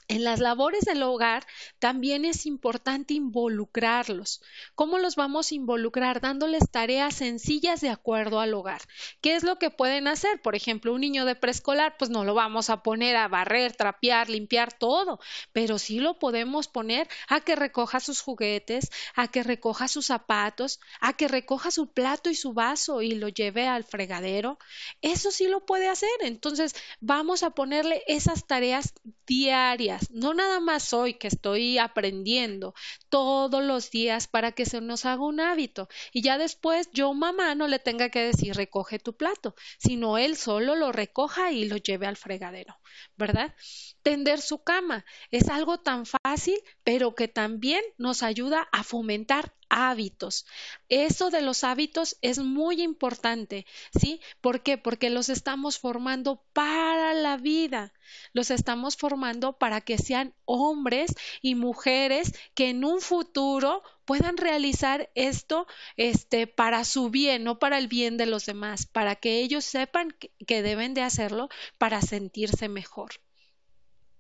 En 0.09 0.23
las 0.23 0.39
labores 0.39 0.85
del 0.85 1.03
hogar 1.03 1.45
también 1.79 2.23
es 2.23 2.45
importante 2.45 3.13
involucrarlos. 3.13 4.41
¿Cómo 4.73 4.99
los 4.99 5.17
vamos 5.17 5.51
a 5.51 5.55
involucrar? 5.55 6.21
Dándoles 6.21 6.71
tareas 6.71 7.15
sencillas 7.15 7.81
de 7.81 7.89
acuerdo 7.89 8.39
al 8.39 8.53
hogar. 8.53 8.81
¿Qué 9.19 9.35
es 9.35 9.43
lo 9.43 9.59
que 9.59 9.69
pueden 9.69 10.07
hacer? 10.07 10.41
Por 10.41 10.55
ejemplo, 10.55 10.93
un 10.93 11.01
niño 11.01 11.25
de 11.25 11.35
preescolar, 11.35 11.97
pues 11.99 12.09
no 12.09 12.23
lo 12.23 12.33
vamos 12.33 12.69
a 12.69 12.83
poner 12.83 13.17
a 13.17 13.27
barrer, 13.27 13.75
trapear, 13.75 14.29
limpiar 14.29 14.71
todo, 14.71 15.19
pero 15.51 15.77
sí 15.77 15.99
lo 15.99 16.19
podemos 16.19 16.69
poner 16.69 17.09
a 17.27 17.41
que 17.41 17.57
recoja 17.57 17.99
sus 17.99 18.21
juguetes, 18.21 18.89
a 19.13 19.27
que 19.27 19.43
recoja 19.43 19.89
sus 19.89 20.05
zapatos, 20.05 20.79
a 21.01 21.17
que 21.17 21.27
recoja 21.27 21.69
su 21.69 21.91
plato 21.91 22.29
y 22.29 22.35
su 22.35 22.53
vaso 22.53 23.01
y 23.01 23.11
lo 23.15 23.27
lleve 23.27 23.67
al 23.67 23.83
fregadero. 23.83 24.57
Eso 25.01 25.31
sí 25.31 25.47
lo 25.49 25.65
puede 25.65 25.89
hacer. 25.89 26.09
Entonces, 26.21 26.75
vamos 27.01 27.43
a 27.43 27.49
ponerle 27.49 28.03
esas 28.07 28.47
tareas 28.47 28.93
diarias 29.25 29.97
no 30.12 30.34
nada 30.34 30.60
más 30.60 30.94
hoy 30.94 31.16
que 31.16 31.27
estoy 31.27 31.77
aprendiendo, 31.77 32.74
todos 33.10 33.63
los 33.63 33.92
días 33.92 34.27
para 34.27 34.51
que 34.51 34.66
se 34.66 34.82
nos 34.82 35.06
haga 35.06 35.24
un 35.24 35.39
hábito 35.39 35.88
y 36.12 36.22
ya 36.22 36.38
después 36.38 36.89
yo 36.94 37.13
mamá 37.13 37.56
no 37.56 37.68
le 37.68 37.80
tenga 37.80 38.10
que 38.10 38.20
decir 38.24 38.56
recoge 38.56 39.00
tu 39.00 39.16
plato, 39.16 39.56
sino 39.77 40.18
él 40.18 40.36
solo 40.36 40.75
lo 40.75 40.92
recoja 40.92 41.51
y 41.51 41.66
lo 41.66 41.77
lleve 41.77 42.08
al 42.08 42.18
fregadero, 42.18 42.77
¿verdad? 43.16 43.56
Tender 44.04 44.42
su 44.42 44.63
cama 44.63 45.06
es 45.32 45.50
algo 45.50 45.80
tan 45.80 46.06
fácil, 46.06 46.58
pero 46.84 47.16
que 47.16 47.27
también 47.27 47.84
nos 47.98 48.24
ayuda 48.24 48.68
a 48.72 48.84
fomentar 48.84 49.54
hábitos. 49.69 50.45
Eso 50.89 51.29
de 51.29 51.41
los 51.41 51.63
hábitos 51.63 52.17
es 52.21 52.39
muy 52.39 52.81
importante, 52.81 53.65
¿sí? 54.00 54.21
¿Por 54.41 54.63
qué? 54.63 54.77
Porque 54.77 55.09
los 55.09 55.29
estamos 55.29 55.79
formando 55.79 56.43
para 56.53 57.13
la 57.13 57.38
vida, 57.38 57.93
los 58.33 58.51
estamos 58.51 58.97
formando 58.97 59.57
para 59.57 59.81
que 59.81 59.97
sean 59.97 60.33
hombres 60.45 61.13
y 61.41 61.55
mujeres 61.55 62.33
que 62.53 62.69
en 62.69 62.86
un 62.86 63.01
futuro 63.01 63.83
puedan 64.05 64.38
realizar 64.38 65.09
esto 65.15 65.67
este 65.97 66.47
para 66.47 66.86
su 66.86 67.09
bien, 67.09 67.43
no 67.43 67.59
para 67.59 67.77
el 67.77 67.88
bien 67.88 68.17
de 68.17 68.25
los 68.25 68.45
demás, 68.45 68.86
para 68.86 69.15
que 69.15 69.41
ellos 69.41 69.65
sepan 69.65 70.15
que 70.47 70.62
deben 70.62 70.93
de 70.93 71.01
hacerlo 71.01 71.50
para 71.77 72.01
sentirse 72.01 72.69
mejor. 72.69 73.12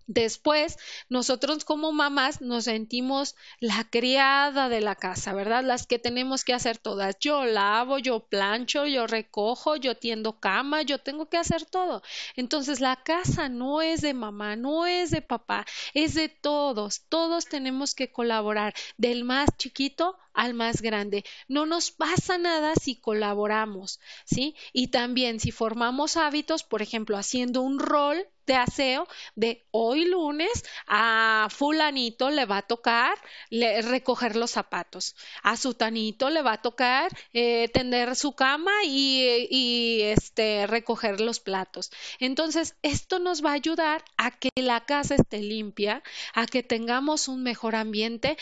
Después, 0.07 0.77
nosotros 1.09 1.65
como 1.65 1.91
mamás 1.91 2.39
nos 2.41 2.63
sentimos 2.63 3.35
la 3.59 3.83
criada 3.89 4.69
de 4.69 4.79
la 4.79 4.95
casa, 4.95 5.33
¿verdad? 5.33 5.63
Las 5.65 5.85
que 5.85 5.99
tenemos 5.99 6.45
que 6.45 6.53
hacer 6.53 6.77
todas. 6.77 7.17
Yo 7.19 7.43
lavo, 7.45 7.99
yo 7.99 8.21
plancho, 8.21 8.85
yo 8.85 9.05
recojo, 9.05 9.75
yo 9.75 9.95
tiendo 9.97 10.39
cama, 10.39 10.81
yo 10.81 10.99
tengo 10.99 11.27
que 11.29 11.37
hacer 11.37 11.65
todo. 11.65 12.01
Entonces, 12.37 12.79
la 12.79 12.95
casa 13.03 13.49
no 13.49 13.81
es 13.81 14.01
de 14.01 14.13
mamá, 14.13 14.55
no 14.55 14.85
es 14.85 15.11
de 15.11 15.21
papá, 15.21 15.65
es 15.93 16.13
de 16.13 16.29
todos. 16.29 17.01
Todos 17.09 17.45
tenemos 17.45 17.93
que 17.93 18.11
colaborar, 18.11 18.73
del 18.97 19.25
más 19.25 19.49
chiquito 19.57 20.17
al 20.37 20.53
más 20.53 20.81
grande. 20.81 21.25
No 21.47 21.65
nos 21.65 21.91
pasa 21.91 22.37
nada 22.37 22.75
si 22.75 22.95
colaboramos, 22.95 23.99
¿sí? 24.23 24.55
Y 24.71 24.89
también 24.89 25.39
si 25.39 25.51
formamos 25.51 26.15
hábitos, 26.15 26.63
por 26.63 26.81
ejemplo, 26.83 27.17
haciendo 27.17 27.61
un 27.61 27.79
rol 27.79 28.27
de 28.45 28.55
aseo 28.55 29.07
de 29.35 29.65
hoy 29.71 30.05
lunes 30.05 30.63
a 30.87 31.49
fulanito 31.51 32.29
le 32.29 32.45
va 32.45 32.59
a 32.59 32.61
tocar 32.61 33.17
recoger 33.51 34.37
los 34.37 34.51
zapatos, 34.51 35.15
a 35.43 35.57
sutanito 35.57 36.29
le 36.29 36.41
va 36.41 36.53
a 36.53 36.61
tocar 36.61 37.11
eh, 37.33 37.67
tender 37.73 38.15
su 38.15 38.33
cama 38.33 38.71
y, 38.85 39.47
y 39.49 40.01
este, 40.03 40.65
recoger 40.65 41.19
los 41.19 41.41
platos. 41.41 41.91
Entonces, 42.19 42.75
esto 42.83 43.19
nos 43.19 43.43
va 43.43 43.51
a 43.51 43.55
ayudar 43.55 44.05
a 44.15 44.31
que 44.31 44.49
la 44.55 44.85
casa 44.85 45.15
esté 45.15 45.39
limpia, 45.39 46.01
a 46.33 46.45
que 46.45 46.63
tengamos 46.63 47.27
un 47.27 47.43
mejor 47.43 47.75
ambiente 47.75 48.37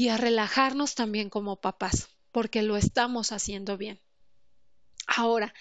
y 0.00 0.08
a 0.08 0.16
relajarnos 0.16 0.94
también 0.94 1.28
como 1.28 1.60
papás, 1.60 2.08
porque 2.32 2.62
lo 2.62 2.78
estamos 2.78 3.32
haciendo 3.32 3.76
bien. 3.76 4.00
Ahora, 5.06 5.52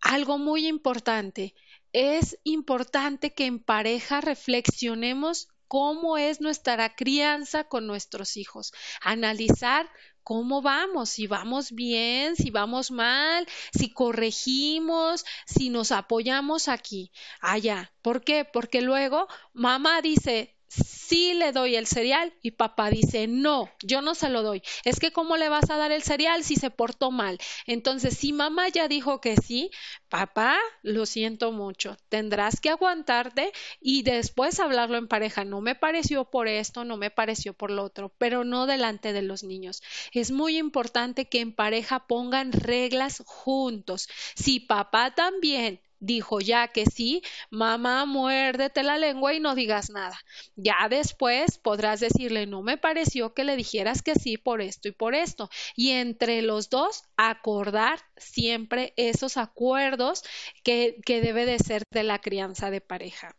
algo 0.00 0.38
muy 0.38 0.66
importante, 0.66 1.54
es 1.92 2.36
importante 2.42 3.32
que 3.32 3.46
en 3.46 3.60
pareja 3.60 4.20
reflexionemos 4.20 5.46
cómo 5.68 6.18
es 6.18 6.40
nuestra 6.40 6.96
crianza 6.96 7.62
con 7.62 7.86
nuestros 7.86 8.36
hijos, 8.36 8.72
analizar 9.02 9.88
cómo 10.24 10.62
vamos, 10.62 11.10
si 11.10 11.28
vamos 11.28 11.70
bien, 11.70 12.34
si 12.34 12.50
vamos 12.50 12.90
mal, 12.90 13.46
si 13.72 13.92
corregimos, 13.92 15.24
si 15.46 15.70
nos 15.70 15.92
apoyamos 15.92 16.66
aquí, 16.66 17.12
allá. 17.40 17.92
¿Por 18.02 18.24
qué? 18.24 18.44
Porque 18.44 18.82
luego 18.82 19.28
mamá 19.52 20.02
dice, 20.02 20.55
sí 20.68 21.34
le 21.34 21.52
doy 21.52 21.76
el 21.76 21.86
cereal 21.86 22.34
y 22.42 22.52
papá 22.52 22.90
dice, 22.90 23.26
no, 23.26 23.70
yo 23.82 24.00
no 24.02 24.14
se 24.14 24.28
lo 24.28 24.42
doy. 24.42 24.62
Es 24.84 24.98
que 24.98 25.12
¿cómo 25.12 25.36
le 25.36 25.48
vas 25.48 25.70
a 25.70 25.76
dar 25.76 25.92
el 25.92 26.02
cereal 26.02 26.44
si 26.44 26.56
se 26.56 26.70
portó 26.70 27.10
mal? 27.10 27.38
Entonces, 27.66 28.16
si 28.16 28.32
mamá 28.32 28.68
ya 28.68 28.88
dijo 28.88 29.20
que 29.20 29.36
sí, 29.36 29.70
papá, 30.08 30.58
lo 30.82 31.06
siento 31.06 31.52
mucho, 31.52 31.96
tendrás 32.08 32.60
que 32.60 32.70
aguantarte 32.70 33.52
y 33.80 34.02
después 34.02 34.60
hablarlo 34.60 34.96
en 34.98 35.08
pareja. 35.08 35.44
No 35.44 35.60
me 35.60 35.74
pareció 35.74 36.24
por 36.30 36.48
esto, 36.48 36.84
no 36.84 36.96
me 36.96 37.10
pareció 37.10 37.54
por 37.54 37.70
lo 37.70 37.84
otro, 37.84 38.12
pero 38.18 38.44
no 38.44 38.66
delante 38.66 39.12
de 39.12 39.22
los 39.22 39.44
niños. 39.44 39.82
Es 40.12 40.30
muy 40.30 40.58
importante 40.58 41.28
que 41.28 41.40
en 41.40 41.54
pareja 41.54 42.06
pongan 42.06 42.52
reglas 42.52 43.22
juntos. 43.26 44.08
Si 44.34 44.60
papá 44.60 45.14
también 45.14 45.80
dijo 46.06 46.40
ya 46.40 46.68
que 46.68 46.86
sí, 46.86 47.22
mamá, 47.50 48.06
muérdete 48.06 48.82
la 48.82 48.98
lengua 48.98 49.34
y 49.34 49.40
no 49.40 49.54
digas 49.54 49.90
nada. 49.90 50.18
Ya 50.54 50.86
después 50.88 51.58
podrás 51.58 52.00
decirle, 52.00 52.46
no 52.46 52.62
me 52.62 52.78
pareció 52.78 53.34
que 53.34 53.44
le 53.44 53.56
dijeras 53.56 54.02
que 54.02 54.14
sí 54.14 54.38
por 54.38 54.60
esto 54.62 54.88
y 54.88 54.92
por 54.92 55.14
esto. 55.14 55.50
Y 55.74 55.90
entre 55.90 56.42
los 56.42 56.70
dos 56.70 57.02
acordar 57.16 58.00
siempre 58.16 58.94
esos 58.96 59.36
acuerdos 59.36 60.22
que, 60.62 61.00
que 61.04 61.20
debe 61.20 61.44
de 61.46 61.58
ser 61.58 61.82
de 61.90 62.04
la 62.04 62.20
crianza 62.20 62.70
de 62.70 62.80
pareja. 62.80 63.36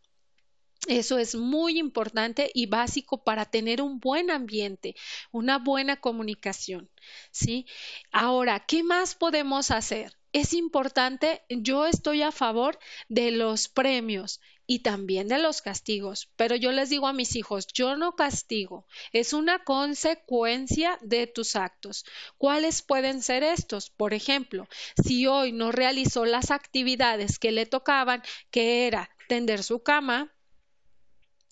Eso 0.87 1.17
es 1.17 1.35
muy 1.35 1.79
importante 1.79 2.49
y 2.53 2.67
básico 2.67 3.23
para 3.23 3.45
tener 3.45 3.81
un 3.81 3.99
buen 3.99 4.31
ambiente, 4.31 4.95
una 5.31 5.57
buena 5.59 5.99
comunicación, 5.99 6.89
¿sí? 7.31 7.65
Ahora, 8.11 8.63
¿qué 8.65 8.83
más 8.83 9.15
podemos 9.15 9.71
hacer? 9.71 10.16
Es 10.33 10.53
importante, 10.53 11.43
yo 11.49 11.85
estoy 11.85 12.21
a 12.21 12.31
favor 12.31 12.77
de 13.09 13.31
los 13.31 13.67
premios 13.67 14.41
y 14.65 14.79
también 14.79 15.29
de 15.29 15.39
los 15.39 15.61
castigos, 15.61 16.29
pero 16.35 16.55
yo 16.55 16.71
les 16.71 16.89
digo 16.89 17.07
a 17.07 17.13
mis 17.13 17.35
hijos, 17.35 17.67
yo 17.67 17.95
no 17.95 18.15
castigo, 18.15 18.85
es 19.13 19.31
una 19.33 19.63
consecuencia 19.63 20.99
de 21.01 21.25
tus 21.25 21.55
actos. 21.55 22.05
¿Cuáles 22.37 22.81
pueden 22.81 23.21
ser 23.21 23.43
estos? 23.43 23.89
Por 23.89 24.13
ejemplo, 24.13 24.67
si 25.01 25.25
hoy 25.25 25.53
no 25.53 25.71
realizó 25.71 26.25
las 26.25 26.51
actividades 26.51 27.39
que 27.39 27.51
le 27.51 27.65
tocaban, 27.65 28.21
que 28.51 28.87
era 28.87 29.09
tender 29.29 29.63
su 29.63 29.81
cama, 29.83 30.33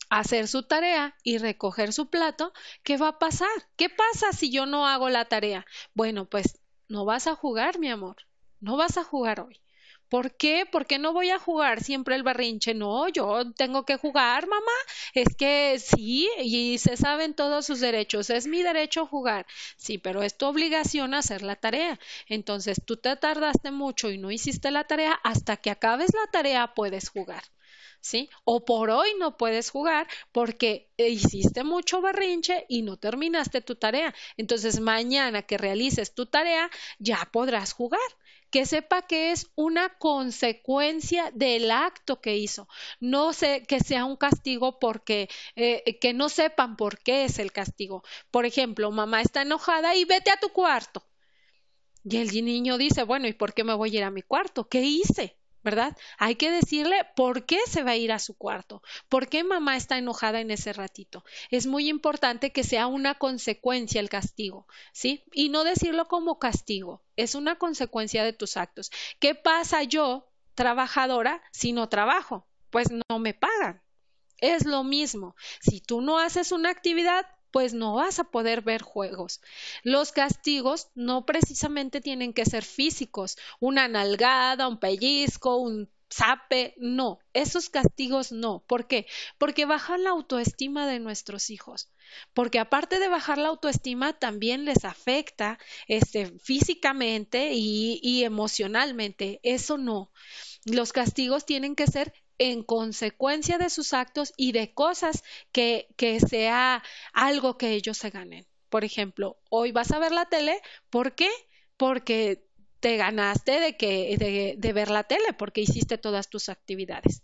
hacer 0.10 0.48
su 0.48 0.64
tarea 0.64 1.16
y 1.24 1.38
recoger 1.38 1.94
su 1.94 2.10
plato, 2.10 2.54
¿qué 2.84 2.98
va 2.98 3.10
a 3.10 3.20
pasar? 3.20 3.50
¿Qué 3.78 3.90
pasa 3.90 4.34
si 4.34 4.52
yo 4.52 4.66
no 4.66 4.88
hago 4.88 5.10
la 5.10 5.26
tarea? 5.26 5.66
Bueno, 5.94 6.26
pues 6.26 6.60
no 6.90 7.06
vas 7.06 7.28
a 7.28 7.36
jugar, 7.36 7.80
mi 7.80 7.90
amor. 7.90 8.18
No 8.66 8.76
vas 8.78 8.98
a 8.98 9.04
jugar 9.04 9.40
hoy. 9.42 9.62
¿Por 10.10 10.36
qué? 10.38 10.66
¿Por 10.72 10.86
qué 10.88 10.98
no 11.00 11.14
voy 11.14 11.30
a 11.30 11.40
jugar 11.40 11.84
siempre 11.84 12.16
el 12.16 12.24
berrinche? 12.24 12.74
No, 12.74 13.08
yo 13.10 13.52
tengo 13.54 13.86
que 13.86 13.98
jugar, 13.98 14.48
mamá. 14.48 14.78
Es 15.14 15.36
que 15.36 15.78
sí, 15.80 16.30
y 16.40 16.78
se 16.80 16.98
saben 16.98 17.34
todos 17.36 17.66
sus 17.66 17.80
derechos. 17.80 18.30
Es 18.30 18.48
mi 18.48 18.62
derecho 18.64 19.06
jugar. 19.08 19.46
Sí, 19.78 19.98
pero 19.98 20.22
es 20.24 20.38
tu 20.38 20.46
obligación 20.48 21.14
hacer 21.14 21.44
la 21.44 21.56
tarea. 21.56 22.00
Entonces, 22.28 22.82
tú 22.86 22.98
te 22.98 23.16
tardaste 23.16 23.72
mucho 23.72 24.10
y 24.12 24.18
no 24.18 24.32
hiciste 24.32 24.72
la 24.72 24.84
tarea. 24.86 25.14
Hasta 25.24 25.58
que 25.58 25.70
acabes 25.72 26.12
la 26.14 26.32
tarea 26.32 26.74
puedes 26.74 27.10
jugar. 27.10 27.44
¿Sí? 28.02 28.30
O 28.44 28.66
por 28.66 28.90
hoy 28.92 29.10
no 29.20 29.36
puedes 29.38 29.70
jugar 29.72 30.08
porque 30.32 30.90
hiciste 30.98 31.64
mucho 31.64 32.02
berrinche 32.02 32.66
y 32.70 32.84
no 32.84 32.98
terminaste 32.98 33.62
tu 33.62 33.76
tarea. 33.76 34.14
Entonces, 34.38 34.80
mañana 34.80 35.42
que 35.44 35.58
realices 35.58 36.14
tu 36.14 36.26
tarea, 36.28 36.70
ya 37.00 37.28
podrás 37.32 37.74
jugar 37.74 38.00
que 38.50 38.66
sepa 38.66 39.02
que 39.04 39.32
es 39.32 39.52
una 39.56 39.90
consecuencia 39.98 41.32
del 41.34 41.72
acto 41.72 42.22
que 42.22 42.38
hizo. 42.38 42.68
No 43.00 43.34
sé 43.34 43.64
que 43.68 43.80
sea 43.80 44.06
un 44.06 44.16
castigo 44.18 44.80
porque 44.80 45.30
eh, 45.56 45.98
que 46.00 46.14
no 46.14 46.30
sepan 46.30 46.76
por 46.78 47.00
qué 47.00 47.26
es 47.26 47.40
el 47.40 47.52
castigo. 47.52 48.04
Por 48.32 48.46
ejemplo, 48.46 48.92
mamá 48.92 49.22
está 49.22 49.42
enojada 49.44 49.96
y 49.96 50.06
vete 50.06 50.32
a 50.32 50.40
tu 50.40 50.50
cuarto. 50.50 51.04
Y 52.04 52.18
el 52.18 52.30
niño 52.46 52.78
dice, 52.78 53.04
bueno, 53.04 53.28
¿y 53.28 53.34
por 53.34 53.54
qué 53.54 53.64
me 53.64 53.74
voy 53.74 53.90
a 53.96 53.98
ir 54.00 54.04
a 54.04 54.12
mi 54.12 54.22
cuarto? 54.22 54.70
¿Qué 54.70 54.82
hice? 54.82 55.38
¿Verdad? 55.66 55.98
Hay 56.20 56.36
que 56.36 56.52
decirle 56.52 56.96
por 57.16 57.46
qué 57.46 57.58
se 57.68 57.84
va 57.84 57.92
a 57.92 57.96
ir 57.98 58.12
a 58.12 58.20
su 58.20 58.38
cuarto, 58.38 58.84
por 59.10 59.28
qué 59.28 59.44
mamá 59.44 59.76
está 59.76 59.98
enojada 59.98 60.40
en 60.40 60.52
ese 60.52 60.72
ratito. 60.74 61.26
Es 61.50 61.66
muy 61.66 61.90
importante 61.90 62.52
que 62.52 62.64
sea 62.64 62.86
una 62.86 63.16
consecuencia 63.16 64.00
el 64.00 64.08
castigo, 64.08 64.68
¿sí? 64.94 65.26
Y 65.34 65.50
no 65.50 65.64
decirlo 65.64 66.06
como 66.06 66.38
castigo, 66.38 67.04
es 67.16 67.34
una 67.34 67.58
consecuencia 67.58 68.24
de 68.24 68.32
tus 68.32 68.58
actos. 68.58 68.92
¿Qué 69.20 69.34
pasa 69.34 69.82
yo, 69.82 70.30
trabajadora, 70.54 71.42
si 71.52 71.74
no 71.74 71.90
trabajo? 71.90 72.48
Pues 72.70 72.90
no 72.92 73.20
me 73.20 73.34
pagan. 73.34 73.82
Es 74.38 74.66
lo 74.66 74.84
mismo. 74.84 75.36
Si 75.62 75.82
tú 75.82 76.02
no 76.02 76.20
haces 76.20 76.52
una 76.52 76.70
actividad, 76.70 77.26
pues 77.56 77.74
no 77.74 77.94
vas 77.94 78.20
a 78.20 78.26
poder 78.26 78.64
ver 78.64 78.82
juegos. 78.82 79.40
Los 79.82 80.12
castigos 80.12 80.90
no 80.94 81.26
precisamente 81.26 82.02
tienen 82.02 82.34
que 82.34 82.44
ser 82.44 82.66
físicos, 82.66 83.38
una 83.62 83.88
nalgada, 83.88 84.68
un 84.68 84.78
pellizco, 84.78 85.56
un 85.56 85.90
zape, 86.14 86.74
no, 86.76 87.20
esos 87.32 87.70
castigos 87.70 88.34
no. 88.34 88.66
¿Por 88.68 88.88
qué? 88.88 89.08
Porque 89.38 89.64
bajan 89.64 90.04
la 90.04 90.10
autoestima 90.10 90.86
de 90.86 91.00
nuestros 91.00 91.50
hijos. 91.50 91.90
Porque 92.34 92.60
aparte 92.60 93.00
de 93.00 93.08
bajar 93.08 93.38
la 93.38 93.48
autoestima, 93.48 94.12
también 94.12 94.66
les 94.66 94.84
afecta 94.84 95.58
este, 95.88 96.38
físicamente 96.40 97.52
y, 97.54 98.02
y 98.04 98.26
emocionalmente. 98.26 99.40
Eso 99.44 99.78
no. 99.78 100.12
Los 100.66 100.92
castigos 100.92 101.46
tienen 101.46 101.74
que 101.74 101.88
ser 101.88 102.12
en 102.38 102.64
consecuencia 102.64 103.58
de 103.58 103.70
sus 103.70 103.94
actos 103.94 104.34
y 104.38 104.52
de 104.52 104.74
cosas 104.74 105.24
que, 105.52 105.88
que 105.98 106.20
sea 106.20 106.84
algo 107.14 107.58
que 107.58 107.72
ellos 107.72 107.98
se 107.98 108.10
ganen. 108.10 108.46
Por 108.70 108.84
ejemplo, 108.84 109.38
hoy 109.50 109.72
vas 109.72 109.92
a 109.92 110.00
ver 110.00 110.12
la 110.12 110.26
tele, 110.26 110.60
¿por 110.90 111.16
qué? 111.16 111.30
Porque 111.78 112.46
te 112.80 112.98
ganaste 112.98 113.60
de, 113.60 113.78
que, 113.78 114.16
de, 114.18 114.56
de 114.58 114.74
ver 114.74 114.90
la 114.90 115.04
tele, 115.04 115.34
porque 115.38 115.62
hiciste 115.62 115.98
todas 115.98 116.30
tus 116.30 116.50
actividades. 116.50 117.24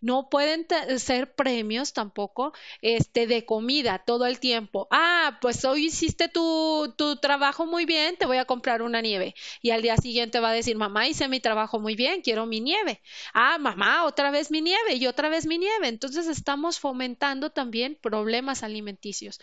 No 0.00 0.28
pueden 0.30 0.66
ser 0.98 1.34
premios 1.34 1.92
tampoco 1.92 2.52
este, 2.82 3.26
de 3.26 3.44
comida 3.44 4.02
todo 4.06 4.26
el 4.26 4.38
tiempo. 4.40 4.86
Ah, 4.90 5.38
pues 5.40 5.64
hoy 5.64 5.86
hiciste 5.86 6.28
tu, 6.28 6.94
tu 6.96 7.16
trabajo 7.16 7.66
muy 7.66 7.84
bien, 7.86 8.16
te 8.16 8.26
voy 8.26 8.36
a 8.38 8.44
comprar 8.44 8.82
una 8.82 9.00
nieve. 9.00 9.34
Y 9.62 9.70
al 9.70 9.82
día 9.82 9.96
siguiente 9.96 10.40
va 10.40 10.50
a 10.50 10.52
decir, 10.52 10.76
mamá, 10.76 11.08
hice 11.08 11.28
mi 11.28 11.40
trabajo 11.40 11.80
muy 11.80 11.94
bien, 11.96 12.22
quiero 12.22 12.46
mi 12.46 12.60
nieve. 12.60 13.00
Ah, 13.34 13.58
mamá, 13.58 14.04
otra 14.04 14.30
vez 14.30 14.50
mi 14.50 14.60
nieve 14.60 14.94
y 14.94 15.06
otra 15.06 15.28
vez 15.28 15.46
mi 15.46 15.58
nieve. 15.58 15.88
Entonces 15.88 16.26
estamos 16.26 16.78
fomentando 16.78 17.50
también 17.50 17.98
problemas 18.00 18.62
alimenticios. 18.62 19.40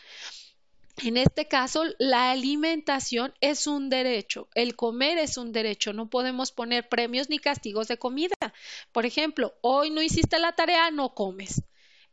En 0.98 1.18
este 1.18 1.48
caso, 1.48 1.84
la 1.98 2.32
alimentación 2.32 3.34
es 3.42 3.68
un 3.68 3.90
derecho, 3.90 4.48
el 4.54 4.76
comer 4.76 5.18
es 5.18 5.38
un 5.38 5.52
derecho, 5.52 5.92
no 5.92 6.10
podemos 6.10 6.52
poner 6.52 6.88
premios 6.88 7.30
ni 7.30 7.40
castigos 7.40 7.88
de 7.88 7.98
comida. 7.98 8.36
Por 8.92 9.06
ejemplo, 9.06 9.56
hoy 9.62 9.90
no 9.90 10.02
hiciste 10.02 10.38
la 10.40 10.54
tarea, 10.54 10.92
no 10.92 11.14
comes. 11.16 11.64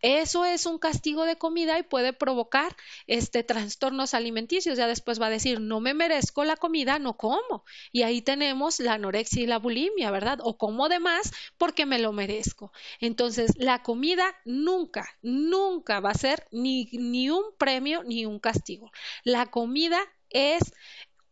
Eso 0.03 0.45
es 0.45 0.67
un 0.67 0.79
castigo 0.79 1.25
de 1.25 1.37
comida 1.37 1.79
y 1.79 1.83
puede 1.83 2.13
provocar 2.13 2.75
este 3.07 3.43
trastornos 3.43 4.15
alimenticios. 4.15 4.79
Ya 4.79 4.87
después 4.87 5.21
va 5.21 5.27
a 5.27 5.31
decir, 5.31 5.61
no 5.61 5.81
me 5.81 5.95
merezco 5.95 6.45
la 6.45 6.57
comida, 6.57 6.99
no 6.99 7.17
como. 7.17 7.65
Y 7.93 8.03
ahí 8.03 8.23
tenemos 8.23 8.81
la 8.81 8.95
anorexia 8.95 9.43
y 9.43 9.47
la 9.47 9.59
bulimia, 9.59 10.11
¿verdad? 10.11 10.39
O 10.43 10.57
como 10.57 10.89
de 10.89 11.01
más 11.01 11.33
porque 11.59 11.87
me 11.87 11.99
lo 11.99 12.13
merezco. 12.13 12.73
Entonces, 13.01 13.53
la 13.57 13.83
comida 13.83 14.25
nunca, 14.45 15.07
nunca 15.23 16.01
va 16.01 16.11
a 16.11 16.15
ser 16.15 16.47
ni, 16.51 16.87
ni 16.93 17.31
un 17.31 17.45
premio 17.59 18.03
ni 18.05 18.27
un 18.27 18.39
castigo. 18.39 18.91
La 19.25 19.47
comida 19.47 20.01
es 20.31 20.73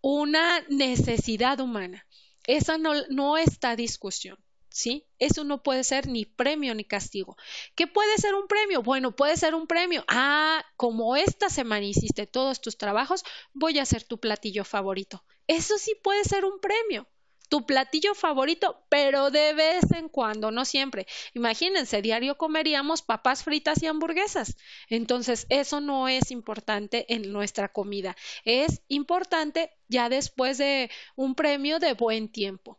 una 0.00 0.60
necesidad 0.68 1.60
humana. 1.60 2.06
Esa 2.46 2.78
no, 2.78 2.92
no 3.10 3.36
está 3.38 3.76
discusión. 3.76 4.38
¿Sí? 4.78 5.06
Eso 5.18 5.42
no 5.44 5.62
puede 5.62 5.82
ser 5.82 6.06
ni 6.06 6.24
premio 6.24 6.74
ni 6.74 6.84
castigo. 6.84 7.36
¿Qué 7.74 7.86
puede 7.88 8.16
ser 8.18 8.34
un 8.34 8.46
premio? 8.46 8.82
Bueno, 8.82 9.14
puede 9.14 9.36
ser 9.36 9.54
un 9.54 9.66
premio. 9.66 10.04
Ah, 10.06 10.64
como 10.76 11.16
esta 11.16 11.50
semana 11.50 11.84
hiciste 11.84 12.26
todos 12.26 12.60
tus 12.60 12.78
trabajos, 12.78 13.24
voy 13.52 13.78
a 13.78 13.82
hacer 13.82 14.04
tu 14.04 14.18
platillo 14.18 14.64
favorito. 14.64 15.24
Eso 15.48 15.78
sí 15.78 15.96
puede 16.02 16.22
ser 16.24 16.44
un 16.44 16.60
premio. 16.60 17.08
Tu 17.48 17.66
platillo 17.66 18.14
favorito, 18.14 18.84
pero 18.90 19.30
de 19.30 19.54
vez 19.54 19.90
en 19.92 20.08
cuando, 20.10 20.50
no 20.50 20.64
siempre. 20.64 21.06
Imagínense, 21.34 22.02
diario 22.02 22.36
comeríamos 22.36 23.02
papas 23.02 23.42
fritas 23.42 23.82
y 23.82 23.86
hamburguesas. 23.86 24.56
Entonces, 24.90 25.46
eso 25.48 25.80
no 25.80 26.08
es 26.08 26.30
importante 26.30 27.12
en 27.12 27.32
nuestra 27.32 27.72
comida. 27.72 28.16
Es 28.44 28.82
importante 28.88 29.70
ya 29.88 30.08
después 30.10 30.58
de 30.58 30.90
un 31.16 31.34
premio 31.34 31.78
de 31.78 31.94
buen 31.94 32.28
tiempo. 32.30 32.78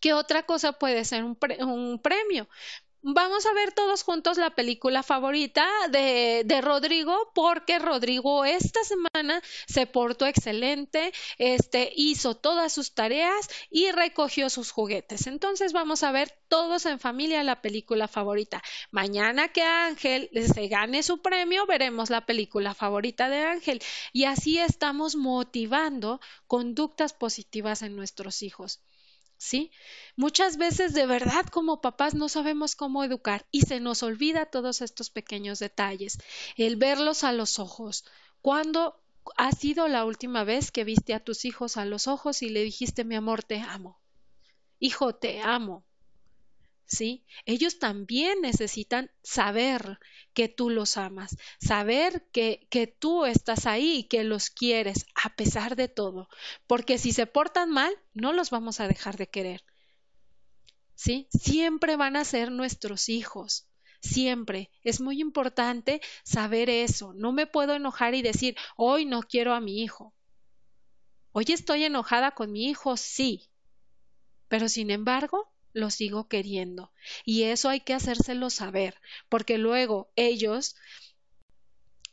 ¿Qué 0.00 0.14
otra 0.14 0.44
cosa 0.44 0.72
puede 0.72 1.04
ser 1.04 1.24
un, 1.24 1.36
premio? 2.02 2.48
Vamos 3.02 3.46
a 3.46 3.52
ver 3.52 3.72
todos 3.72 4.02
juntos 4.02 4.38
la 4.38 4.54
película 4.54 5.02
favorita 5.02 5.66
de, 5.90 6.60
Rodrigo, 6.62 7.30
porque 7.34 7.78
Rodrigo 7.78 8.46
esta 8.46 8.82
semana 8.84 9.42
se 9.66 9.86
portó 9.86 10.26
excelente, 10.26 11.12
este, 11.38 11.92
hizo 11.94 12.34
todas 12.34 12.72
sus 12.72 12.94
tareas 12.94 13.48
y 13.70 13.90
recogió 13.92 14.48
sus 14.48 14.70
juguetes. 14.70 15.26
Entonces 15.26 15.72
vamos 15.74 16.02
a 16.02 16.12
ver 16.12 16.34
todos 16.48 16.86
en 16.86 16.98
familia 16.98 17.44
la 17.44 17.60
película 17.60 18.08
favorita. 18.08 18.62
Mañana 18.90 19.48
que 19.48 19.62
Ángel 19.62 20.30
se 20.54 20.68
gane 20.68 21.02
su 21.02 21.20
premio, 21.20 21.66
veremos 21.66 22.08
la 22.08 22.24
película 22.24 22.74
favorita 22.74 23.28
de 23.28 23.44
Ángel. 23.44 23.82
Y 24.14 24.24
así 24.24 24.58
estamos 24.58 25.16
motivando 25.16 26.20
conductas 26.46 27.12
positivas 27.12 27.82
en 27.82 27.96
nuestros 27.96 28.42
hijos. 28.42 28.80
¿Sí? 29.40 29.72
Muchas 30.16 30.58
veces 30.58 30.92
de 30.92 31.06
verdad 31.06 31.46
como 31.46 31.80
papás 31.80 32.14
no 32.14 32.28
sabemos 32.28 32.76
cómo 32.76 33.02
educar 33.04 33.46
y 33.50 33.62
se 33.62 33.80
nos 33.80 34.02
olvida 34.02 34.44
todos 34.44 34.82
estos 34.82 35.08
pequeños 35.08 35.58
detalles, 35.58 36.18
el 36.56 36.76
verlos 36.76 37.24
a 37.24 37.32
los 37.32 37.58
ojos. 37.58 38.04
¿Cuándo 38.42 39.00
ha 39.38 39.52
sido 39.52 39.88
la 39.88 40.04
última 40.04 40.44
vez 40.44 40.70
que 40.70 40.84
viste 40.84 41.14
a 41.14 41.24
tus 41.24 41.46
hijos 41.46 41.78
a 41.78 41.86
los 41.86 42.06
ojos 42.06 42.42
y 42.42 42.50
le 42.50 42.62
dijiste 42.62 43.02
mi 43.04 43.16
amor 43.16 43.42
te 43.42 43.60
amo? 43.60 43.98
Hijo, 44.78 45.14
te 45.14 45.40
amo. 45.40 45.84
¿Sí? 46.90 47.24
Ellos 47.46 47.78
también 47.78 48.40
necesitan 48.40 49.10
saber 49.22 50.00
que 50.34 50.48
tú 50.48 50.70
los 50.70 50.96
amas, 50.96 51.36
saber 51.60 52.28
que, 52.32 52.66
que 52.68 52.88
tú 52.88 53.24
estás 53.24 53.66
ahí 53.66 53.98
y 53.98 54.04
que 54.04 54.24
los 54.24 54.50
quieres 54.50 55.06
a 55.14 55.34
pesar 55.36 55.76
de 55.76 55.88
todo, 55.88 56.28
porque 56.66 56.98
si 56.98 57.12
se 57.12 57.26
portan 57.26 57.70
mal, 57.70 57.94
no 58.12 58.32
los 58.32 58.50
vamos 58.50 58.80
a 58.80 58.88
dejar 58.88 59.16
de 59.16 59.28
querer. 59.28 59.64
¿Sí? 60.94 61.28
Siempre 61.30 61.96
van 61.96 62.16
a 62.16 62.24
ser 62.24 62.50
nuestros 62.50 63.08
hijos. 63.08 63.66
Siempre. 64.02 64.70
Es 64.82 65.00
muy 65.00 65.20
importante 65.20 66.02
saber 66.24 66.68
eso. 66.68 67.14
No 67.14 67.32
me 67.32 67.46
puedo 67.46 67.74
enojar 67.74 68.14
y 68.14 68.22
decir, 68.22 68.56
hoy 68.76 69.06
no 69.06 69.22
quiero 69.22 69.54
a 69.54 69.60
mi 69.60 69.82
hijo. 69.82 70.14
Hoy 71.32 71.46
estoy 71.48 71.84
enojada 71.84 72.32
con 72.32 72.52
mi 72.52 72.68
hijo, 72.68 72.98
sí. 72.98 73.48
Pero 74.48 74.68
sin 74.68 74.90
embargo, 74.90 75.50
lo 75.72 75.90
sigo 75.90 76.28
queriendo. 76.28 76.92
Y 77.24 77.44
eso 77.44 77.68
hay 77.68 77.80
que 77.80 77.94
hacérselo 77.94 78.50
saber, 78.50 79.00
porque 79.28 79.58
luego 79.58 80.10
ellos 80.16 80.76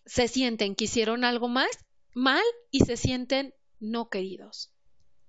se 0.05 0.27
sienten 0.27 0.75
que 0.75 0.85
hicieron 0.85 1.23
algo 1.23 1.47
más 1.47 1.69
mal 2.13 2.43
y 2.71 2.79
se 2.81 2.97
sienten 2.97 3.53
no 3.79 4.09
queridos. 4.09 4.71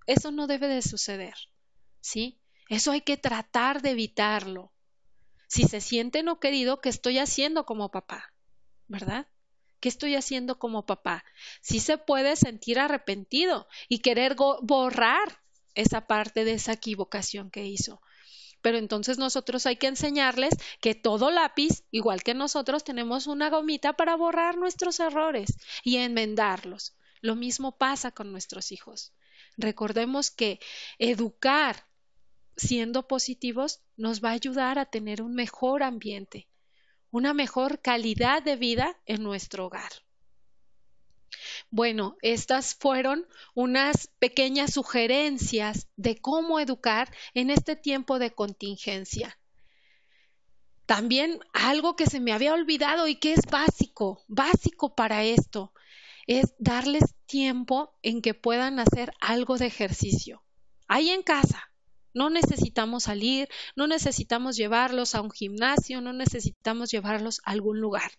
Eso 0.07 0.31
no 0.31 0.47
debe 0.47 0.69
de 0.69 0.83
suceder, 0.83 1.35
¿sí? 2.01 2.41
Eso 2.69 2.93
hay 2.93 3.03
que 3.03 3.17
tratar 3.17 3.83
de 3.83 3.91
evitarlo. 3.91 4.73
si 5.49 5.65
se 5.65 5.81
siente 5.81 6.23
no 6.23 6.41
querido, 6.41 6.81
¿qué 6.81 6.89
estoy 6.91 7.19
haciendo 7.19 7.65
como 7.67 7.91
papá? 7.91 8.33
¿Verdad? 8.87 9.27
¿Qué 9.81 9.89
estoy 9.89 10.15
haciendo 10.15 10.59
como 10.59 10.87
papá? 10.87 11.25
Sí 11.63 11.81
se 11.81 11.99
puede 11.99 12.37
sentir 12.37 12.79
arrepentido 12.79 13.69
y 13.89 14.01
querer 14.01 14.37
borrar 14.63 15.43
esa 15.75 16.07
parte 16.07 16.45
de 16.45 16.55
esa 16.55 16.73
equivocación 16.73 17.51
que 17.51 17.67
hizo. 17.67 18.01
Pero 18.69 18.77
entonces 18.77 19.17
nosotros 19.17 19.65
hay 19.65 19.77
que 19.77 19.87
enseñarles 19.87 20.55
que 20.83 20.95
todo 20.95 21.31
lápiz, 21.31 21.85
igual 21.91 22.23
que 22.23 22.35
nosotros, 22.35 22.85
tenemos 22.85 23.27
una 23.27 23.49
gomita 23.49 23.95
para 23.95 24.15
borrar 24.15 24.59
nuestros 24.59 25.01
errores 25.01 25.57
y 25.85 25.97
enmendarlos. 25.97 26.95
Lo 27.23 27.35
mismo 27.35 27.79
pasa 27.79 28.11
con 28.11 28.31
nuestros 28.31 28.71
hijos. 28.71 29.15
Recordemos 29.57 30.31
que 30.31 30.61
educar 30.99 31.87
siendo 32.59 33.09
positivos 33.09 33.81
nos 33.97 34.23
va 34.23 34.29
a 34.29 34.33
ayudar 34.33 34.79
a 34.79 34.85
tener 34.85 35.23
un 35.23 35.35
mejor 35.35 35.83
ambiente, 35.83 36.47
una 37.11 37.33
mejor 37.33 37.81
calidad 37.81 38.43
de 38.43 38.57
vida 38.57 39.01
en 39.07 39.23
nuestro 39.23 39.65
hogar. 39.65 39.93
Bueno, 41.71 42.17
estas 42.23 42.75
fueron 42.75 43.27
unas 43.55 44.09
pequeñas 44.19 44.73
sugerencias 44.73 45.89
de 45.97 46.17
cómo 46.17 46.61
educar 46.61 47.13
en 47.35 47.51
este 47.51 47.77
tiempo 47.77 48.19
de 48.19 48.35
contingencia. 48.35 49.39
También 50.87 51.41
algo 51.53 51.97
que 51.97 52.07
se 52.07 52.21
me 52.21 52.33
había 52.33 52.55
olvidado 52.55 53.07
y 53.09 53.17
que 53.17 53.35
es 53.35 53.43
básico, 53.51 54.25
básico 54.29 54.95
para 54.95 55.25
esto, 55.25 55.75
es 56.27 56.55
darles 56.59 57.15
tiempo 57.27 57.95
en 58.03 58.23
que 58.23 58.33
puedan 58.33 58.81
hacer 58.81 59.13
algo 59.21 59.59
de 59.59 59.67
ejercicio. 59.67 60.43
Ahí 60.87 61.11
en 61.11 61.23
casa, 61.23 61.71
no 62.15 62.31
necesitamos 62.31 63.05
salir, 63.05 63.49
no 63.77 63.87
necesitamos 63.87 64.57
llevarlos 64.57 65.15
a 65.15 65.21
un 65.21 65.31
gimnasio, 65.31 66.01
no 66.01 66.15
necesitamos 66.15 66.91
llevarlos 66.91 67.43
a 67.45 67.51
algún 67.51 67.81
lugar. 67.81 68.11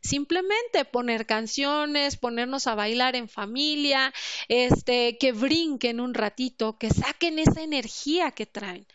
Simplemente 0.00 0.84
poner 0.84 1.26
canciones, 1.26 2.16
ponernos 2.16 2.66
a 2.66 2.74
bailar 2.74 3.16
en 3.16 3.28
familia, 3.28 4.12
este, 4.48 5.18
que 5.18 5.32
brinquen 5.32 6.00
un 6.00 6.14
ratito, 6.14 6.78
que 6.78 6.90
saquen 6.90 7.38
esa 7.38 7.62
energía 7.62 8.32
que 8.32 8.46
traen. 8.46 8.86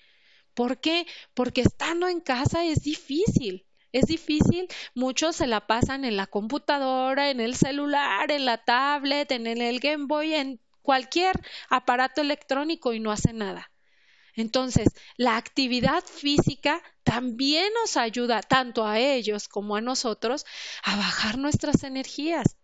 ¿Por 0.54 0.80
qué? 0.80 1.06
Porque 1.34 1.62
estando 1.62 2.08
en 2.08 2.20
casa 2.20 2.66
es 2.66 2.82
difícil. 2.84 3.66
Es 3.94 4.06
difícil, 4.06 4.68
muchos 4.96 5.38
se 5.38 5.48
la 5.48 5.66
pasan 5.66 6.04
en 6.04 6.18
la 6.18 6.28
computadora, 6.28 7.30
en 7.32 7.40
el 7.40 7.56
celular, 7.56 8.32
en 8.32 8.46
la 8.46 8.58
tablet, 8.64 9.32
en 9.32 9.48
el 9.48 9.80
Game 9.80 10.06
Boy, 10.08 10.34
en 10.34 10.60
cualquier 10.82 11.40
aparato 11.70 12.22
electrónico 12.22 12.94
y 12.94 13.00
no 13.00 13.12
hacen 13.12 13.38
nada. 13.38 13.72
Entonces, 14.38 14.90
la 15.18 15.36
actividad 15.36 16.04
física 16.04 16.82
también 17.04 17.74
nos 17.74 17.98
ayuda 17.98 18.42
tanto 18.42 18.86
a 18.86 19.00
ellos 19.00 19.48
como 19.48 19.76
a 19.76 19.82
nosotros 19.82 20.46
a 20.84 20.96
bajar 20.96 21.38
nuestras 21.38 21.84
energías 21.84 22.57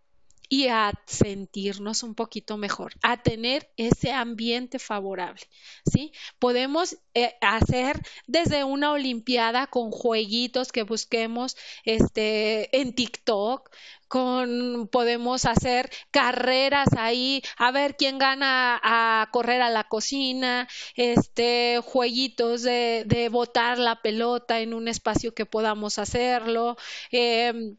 y 0.54 0.68
a 0.68 0.92
sentirnos 1.06 2.04
un 2.04 2.14
poquito 2.14 2.56
mejor, 2.56 2.92
a 3.02 3.20
tener 3.20 3.72
ese 3.76 4.12
ambiente 4.12 4.78
favorable, 4.78 5.40
¿sí? 5.84 6.12
Podemos 6.38 6.96
eh, 7.14 7.34
hacer 7.40 8.00
desde 8.28 8.62
una 8.62 8.92
olimpiada 8.92 9.66
con 9.66 9.90
jueguitos 9.90 10.70
que 10.70 10.84
busquemos 10.84 11.56
este 11.84 12.80
en 12.80 12.94
TikTok, 12.94 13.68
con 14.06 14.88
podemos 14.92 15.44
hacer 15.44 15.90
carreras 16.12 16.88
ahí, 16.96 17.42
a 17.56 17.72
ver 17.72 17.96
quién 17.96 18.18
gana 18.18 18.80
a 18.80 19.28
correr 19.32 19.60
a 19.60 19.70
la 19.70 19.88
cocina, 19.88 20.68
este 20.94 21.80
jueguitos 21.84 22.62
de, 22.62 23.02
de 23.06 23.28
botar 23.28 23.78
la 23.78 24.02
pelota 24.02 24.60
en 24.60 24.72
un 24.72 24.86
espacio 24.86 25.34
que 25.34 25.46
podamos 25.46 25.98
hacerlo, 25.98 26.76
eh, 27.10 27.74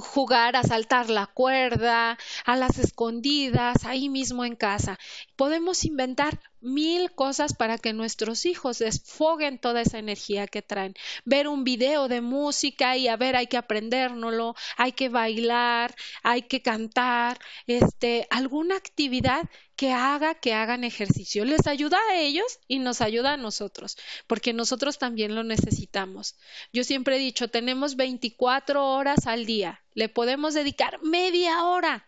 jugar 0.00 0.56
a 0.56 0.62
saltar 0.62 1.10
la 1.10 1.26
cuerda, 1.26 2.18
a 2.44 2.56
las 2.56 2.78
escondidas, 2.78 3.84
ahí 3.84 4.08
mismo 4.08 4.44
en 4.44 4.56
casa. 4.56 4.98
Podemos 5.36 5.84
inventar 5.84 6.40
mil 6.60 7.12
cosas 7.12 7.54
para 7.54 7.78
que 7.78 7.92
nuestros 7.92 8.46
hijos 8.46 8.78
desfoguen 8.78 9.58
toda 9.58 9.80
esa 9.80 9.98
energía 9.98 10.46
que 10.46 10.62
traen. 10.62 10.94
Ver 11.24 11.48
un 11.48 11.64
video 11.64 12.08
de 12.08 12.20
música 12.20 12.96
y 12.96 13.08
a 13.08 13.16
ver, 13.16 13.34
hay 13.36 13.48
que 13.48 13.56
aprendérnoslo, 13.56 14.54
hay 14.76 14.92
que 14.92 15.08
bailar, 15.08 15.94
hay 16.22 16.42
que 16.42 16.62
cantar, 16.62 17.38
este, 17.66 18.26
alguna 18.30 18.76
actividad 18.76 19.42
que 19.82 19.90
haga 19.90 20.36
que 20.36 20.54
hagan 20.54 20.84
ejercicio. 20.84 21.44
Les 21.44 21.66
ayuda 21.66 21.98
a 22.08 22.14
ellos 22.14 22.60
y 22.68 22.78
nos 22.78 23.00
ayuda 23.00 23.32
a 23.32 23.36
nosotros, 23.36 23.98
porque 24.28 24.52
nosotros 24.52 24.96
también 24.96 25.34
lo 25.34 25.42
necesitamos. 25.42 26.36
Yo 26.72 26.84
siempre 26.84 27.16
he 27.16 27.18
dicho, 27.18 27.48
tenemos 27.48 27.96
24 27.96 28.86
horas 28.86 29.26
al 29.26 29.44
día, 29.44 29.82
le 29.94 30.08
podemos 30.08 30.54
dedicar 30.54 31.02
media 31.02 31.64
hora 31.64 32.06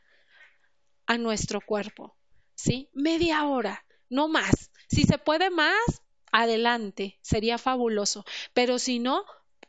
a 1.06 1.18
nuestro 1.18 1.60
cuerpo, 1.60 2.14
¿sí? 2.54 2.90
Media 2.92 3.44
hora, 3.44 3.84
no 4.08 4.28
más. 4.28 4.70
Si 4.88 5.02
se 5.02 5.18
puede 5.18 5.50
más, 5.50 6.04
adelante, 6.30 7.18
sería 7.22 7.58
fabuloso, 7.58 8.24
pero 8.52 8.78
si 8.78 9.00
no, 9.00 9.24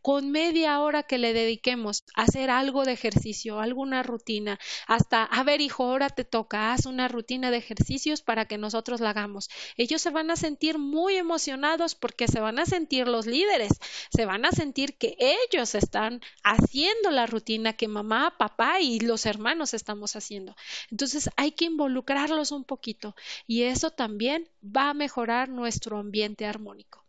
con 0.06 0.30
media 0.30 0.82
hora 0.82 1.02
que 1.02 1.18
le 1.18 1.34
dediquemos 1.34 2.04
a 2.14 2.26
hacer 2.26 2.52
algo 2.52 2.86
de 2.86 2.92
ejercicio, 2.92 3.60
alguna 3.60 4.04
rutina, 4.04 4.60
hasta, 4.86 5.24
a 5.24 5.44
ver 5.44 5.62
hijo, 5.62 5.84
ahora 5.84 6.12
te 6.12 6.24
toca, 6.24 6.72
haz 6.74 6.86
una 6.86 7.08
rutina 7.08 7.50
de 7.50 7.58
ejercicios 7.58 8.22
para 8.22 8.46
que 8.46 8.60
nosotros 8.60 9.02
la 9.02 9.10
hagamos. 9.10 9.50
Ellos 9.78 10.04
se 10.04 10.12
van 10.12 10.30
a 10.30 10.36
sentir 10.36 10.78
muy 10.78 11.16
emocionados 11.16 11.96
porque 11.96 12.28
se 12.28 12.40
van 12.40 12.60
a 12.60 12.68
sentir 12.68 13.08
los 13.08 13.26
líderes, 13.26 13.80
se 14.16 14.28
van 14.28 14.46
a 14.46 14.52
sentir 14.52 14.96
que 14.96 15.18
ellos 15.18 15.74
están 15.74 16.22
haciendo 16.44 17.10
la 17.10 17.26
rutina 17.26 17.74
que 17.74 17.88
mamá, 17.88 18.36
papá 18.38 18.82
y 18.82 19.00
los 19.00 19.26
hermanos 19.26 19.74
estamos 19.74 20.16
haciendo. 20.16 20.56
Entonces 20.92 21.32
hay 21.36 21.54
que 21.54 21.66
involucrarlos 21.66 22.52
un 22.52 22.64
poquito 22.64 23.16
y 23.48 23.64
eso 23.64 23.90
también 23.90 24.48
va 24.64 24.92
a 24.92 24.94
mejorar 24.94 25.50
nuestro 25.50 25.98
ambiente 25.98 26.46
armónico. 26.46 27.05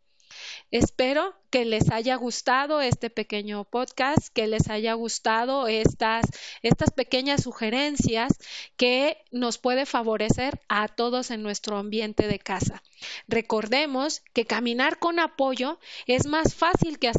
Espero 0.70 1.34
que 1.50 1.64
les 1.64 1.90
haya 1.90 2.16
gustado 2.16 2.80
este 2.80 3.08
pequeño 3.08 3.64
podcast, 3.64 4.28
que 4.32 4.46
les 4.46 4.68
haya 4.68 4.94
gustado 4.94 5.68
estas, 5.68 6.26
estas 6.62 6.90
pequeñas 6.90 7.44
sugerencias 7.44 8.32
que 8.76 9.16
nos 9.30 9.58
puede 9.58 9.86
favorecer 9.86 10.60
a 10.68 10.88
todos 10.88 11.30
en 11.30 11.42
nuestro 11.42 11.78
ambiente 11.78 12.26
de 12.26 12.40
casa. 12.40 12.82
Recordemos 13.28 14.22
que 14.32 14.44
caminar 14.44 14.98
con 14.98 15.20
apoyo 15.20 15.78
es 16.06 16.26
más 16.26 16.54
fácil 16.54 16.98
que, 16.98 17.12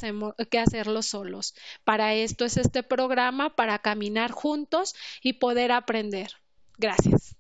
que 0.50 0.60
hacerlo 0.60 1.02
solos. 1.02 1.56
Para 1.86 2.14
esto 2.14 2.44
es 2.44 2.58
este 2.58 2.84
programa, 2.84 3.56
para 3.56 3.80
caminar 3.80 4.32
juntos 4.32 4.94
y 5.22 5.34
poder 5.34 5.72
aprender. 5.72 6.32
Gracias. 6.78 7.38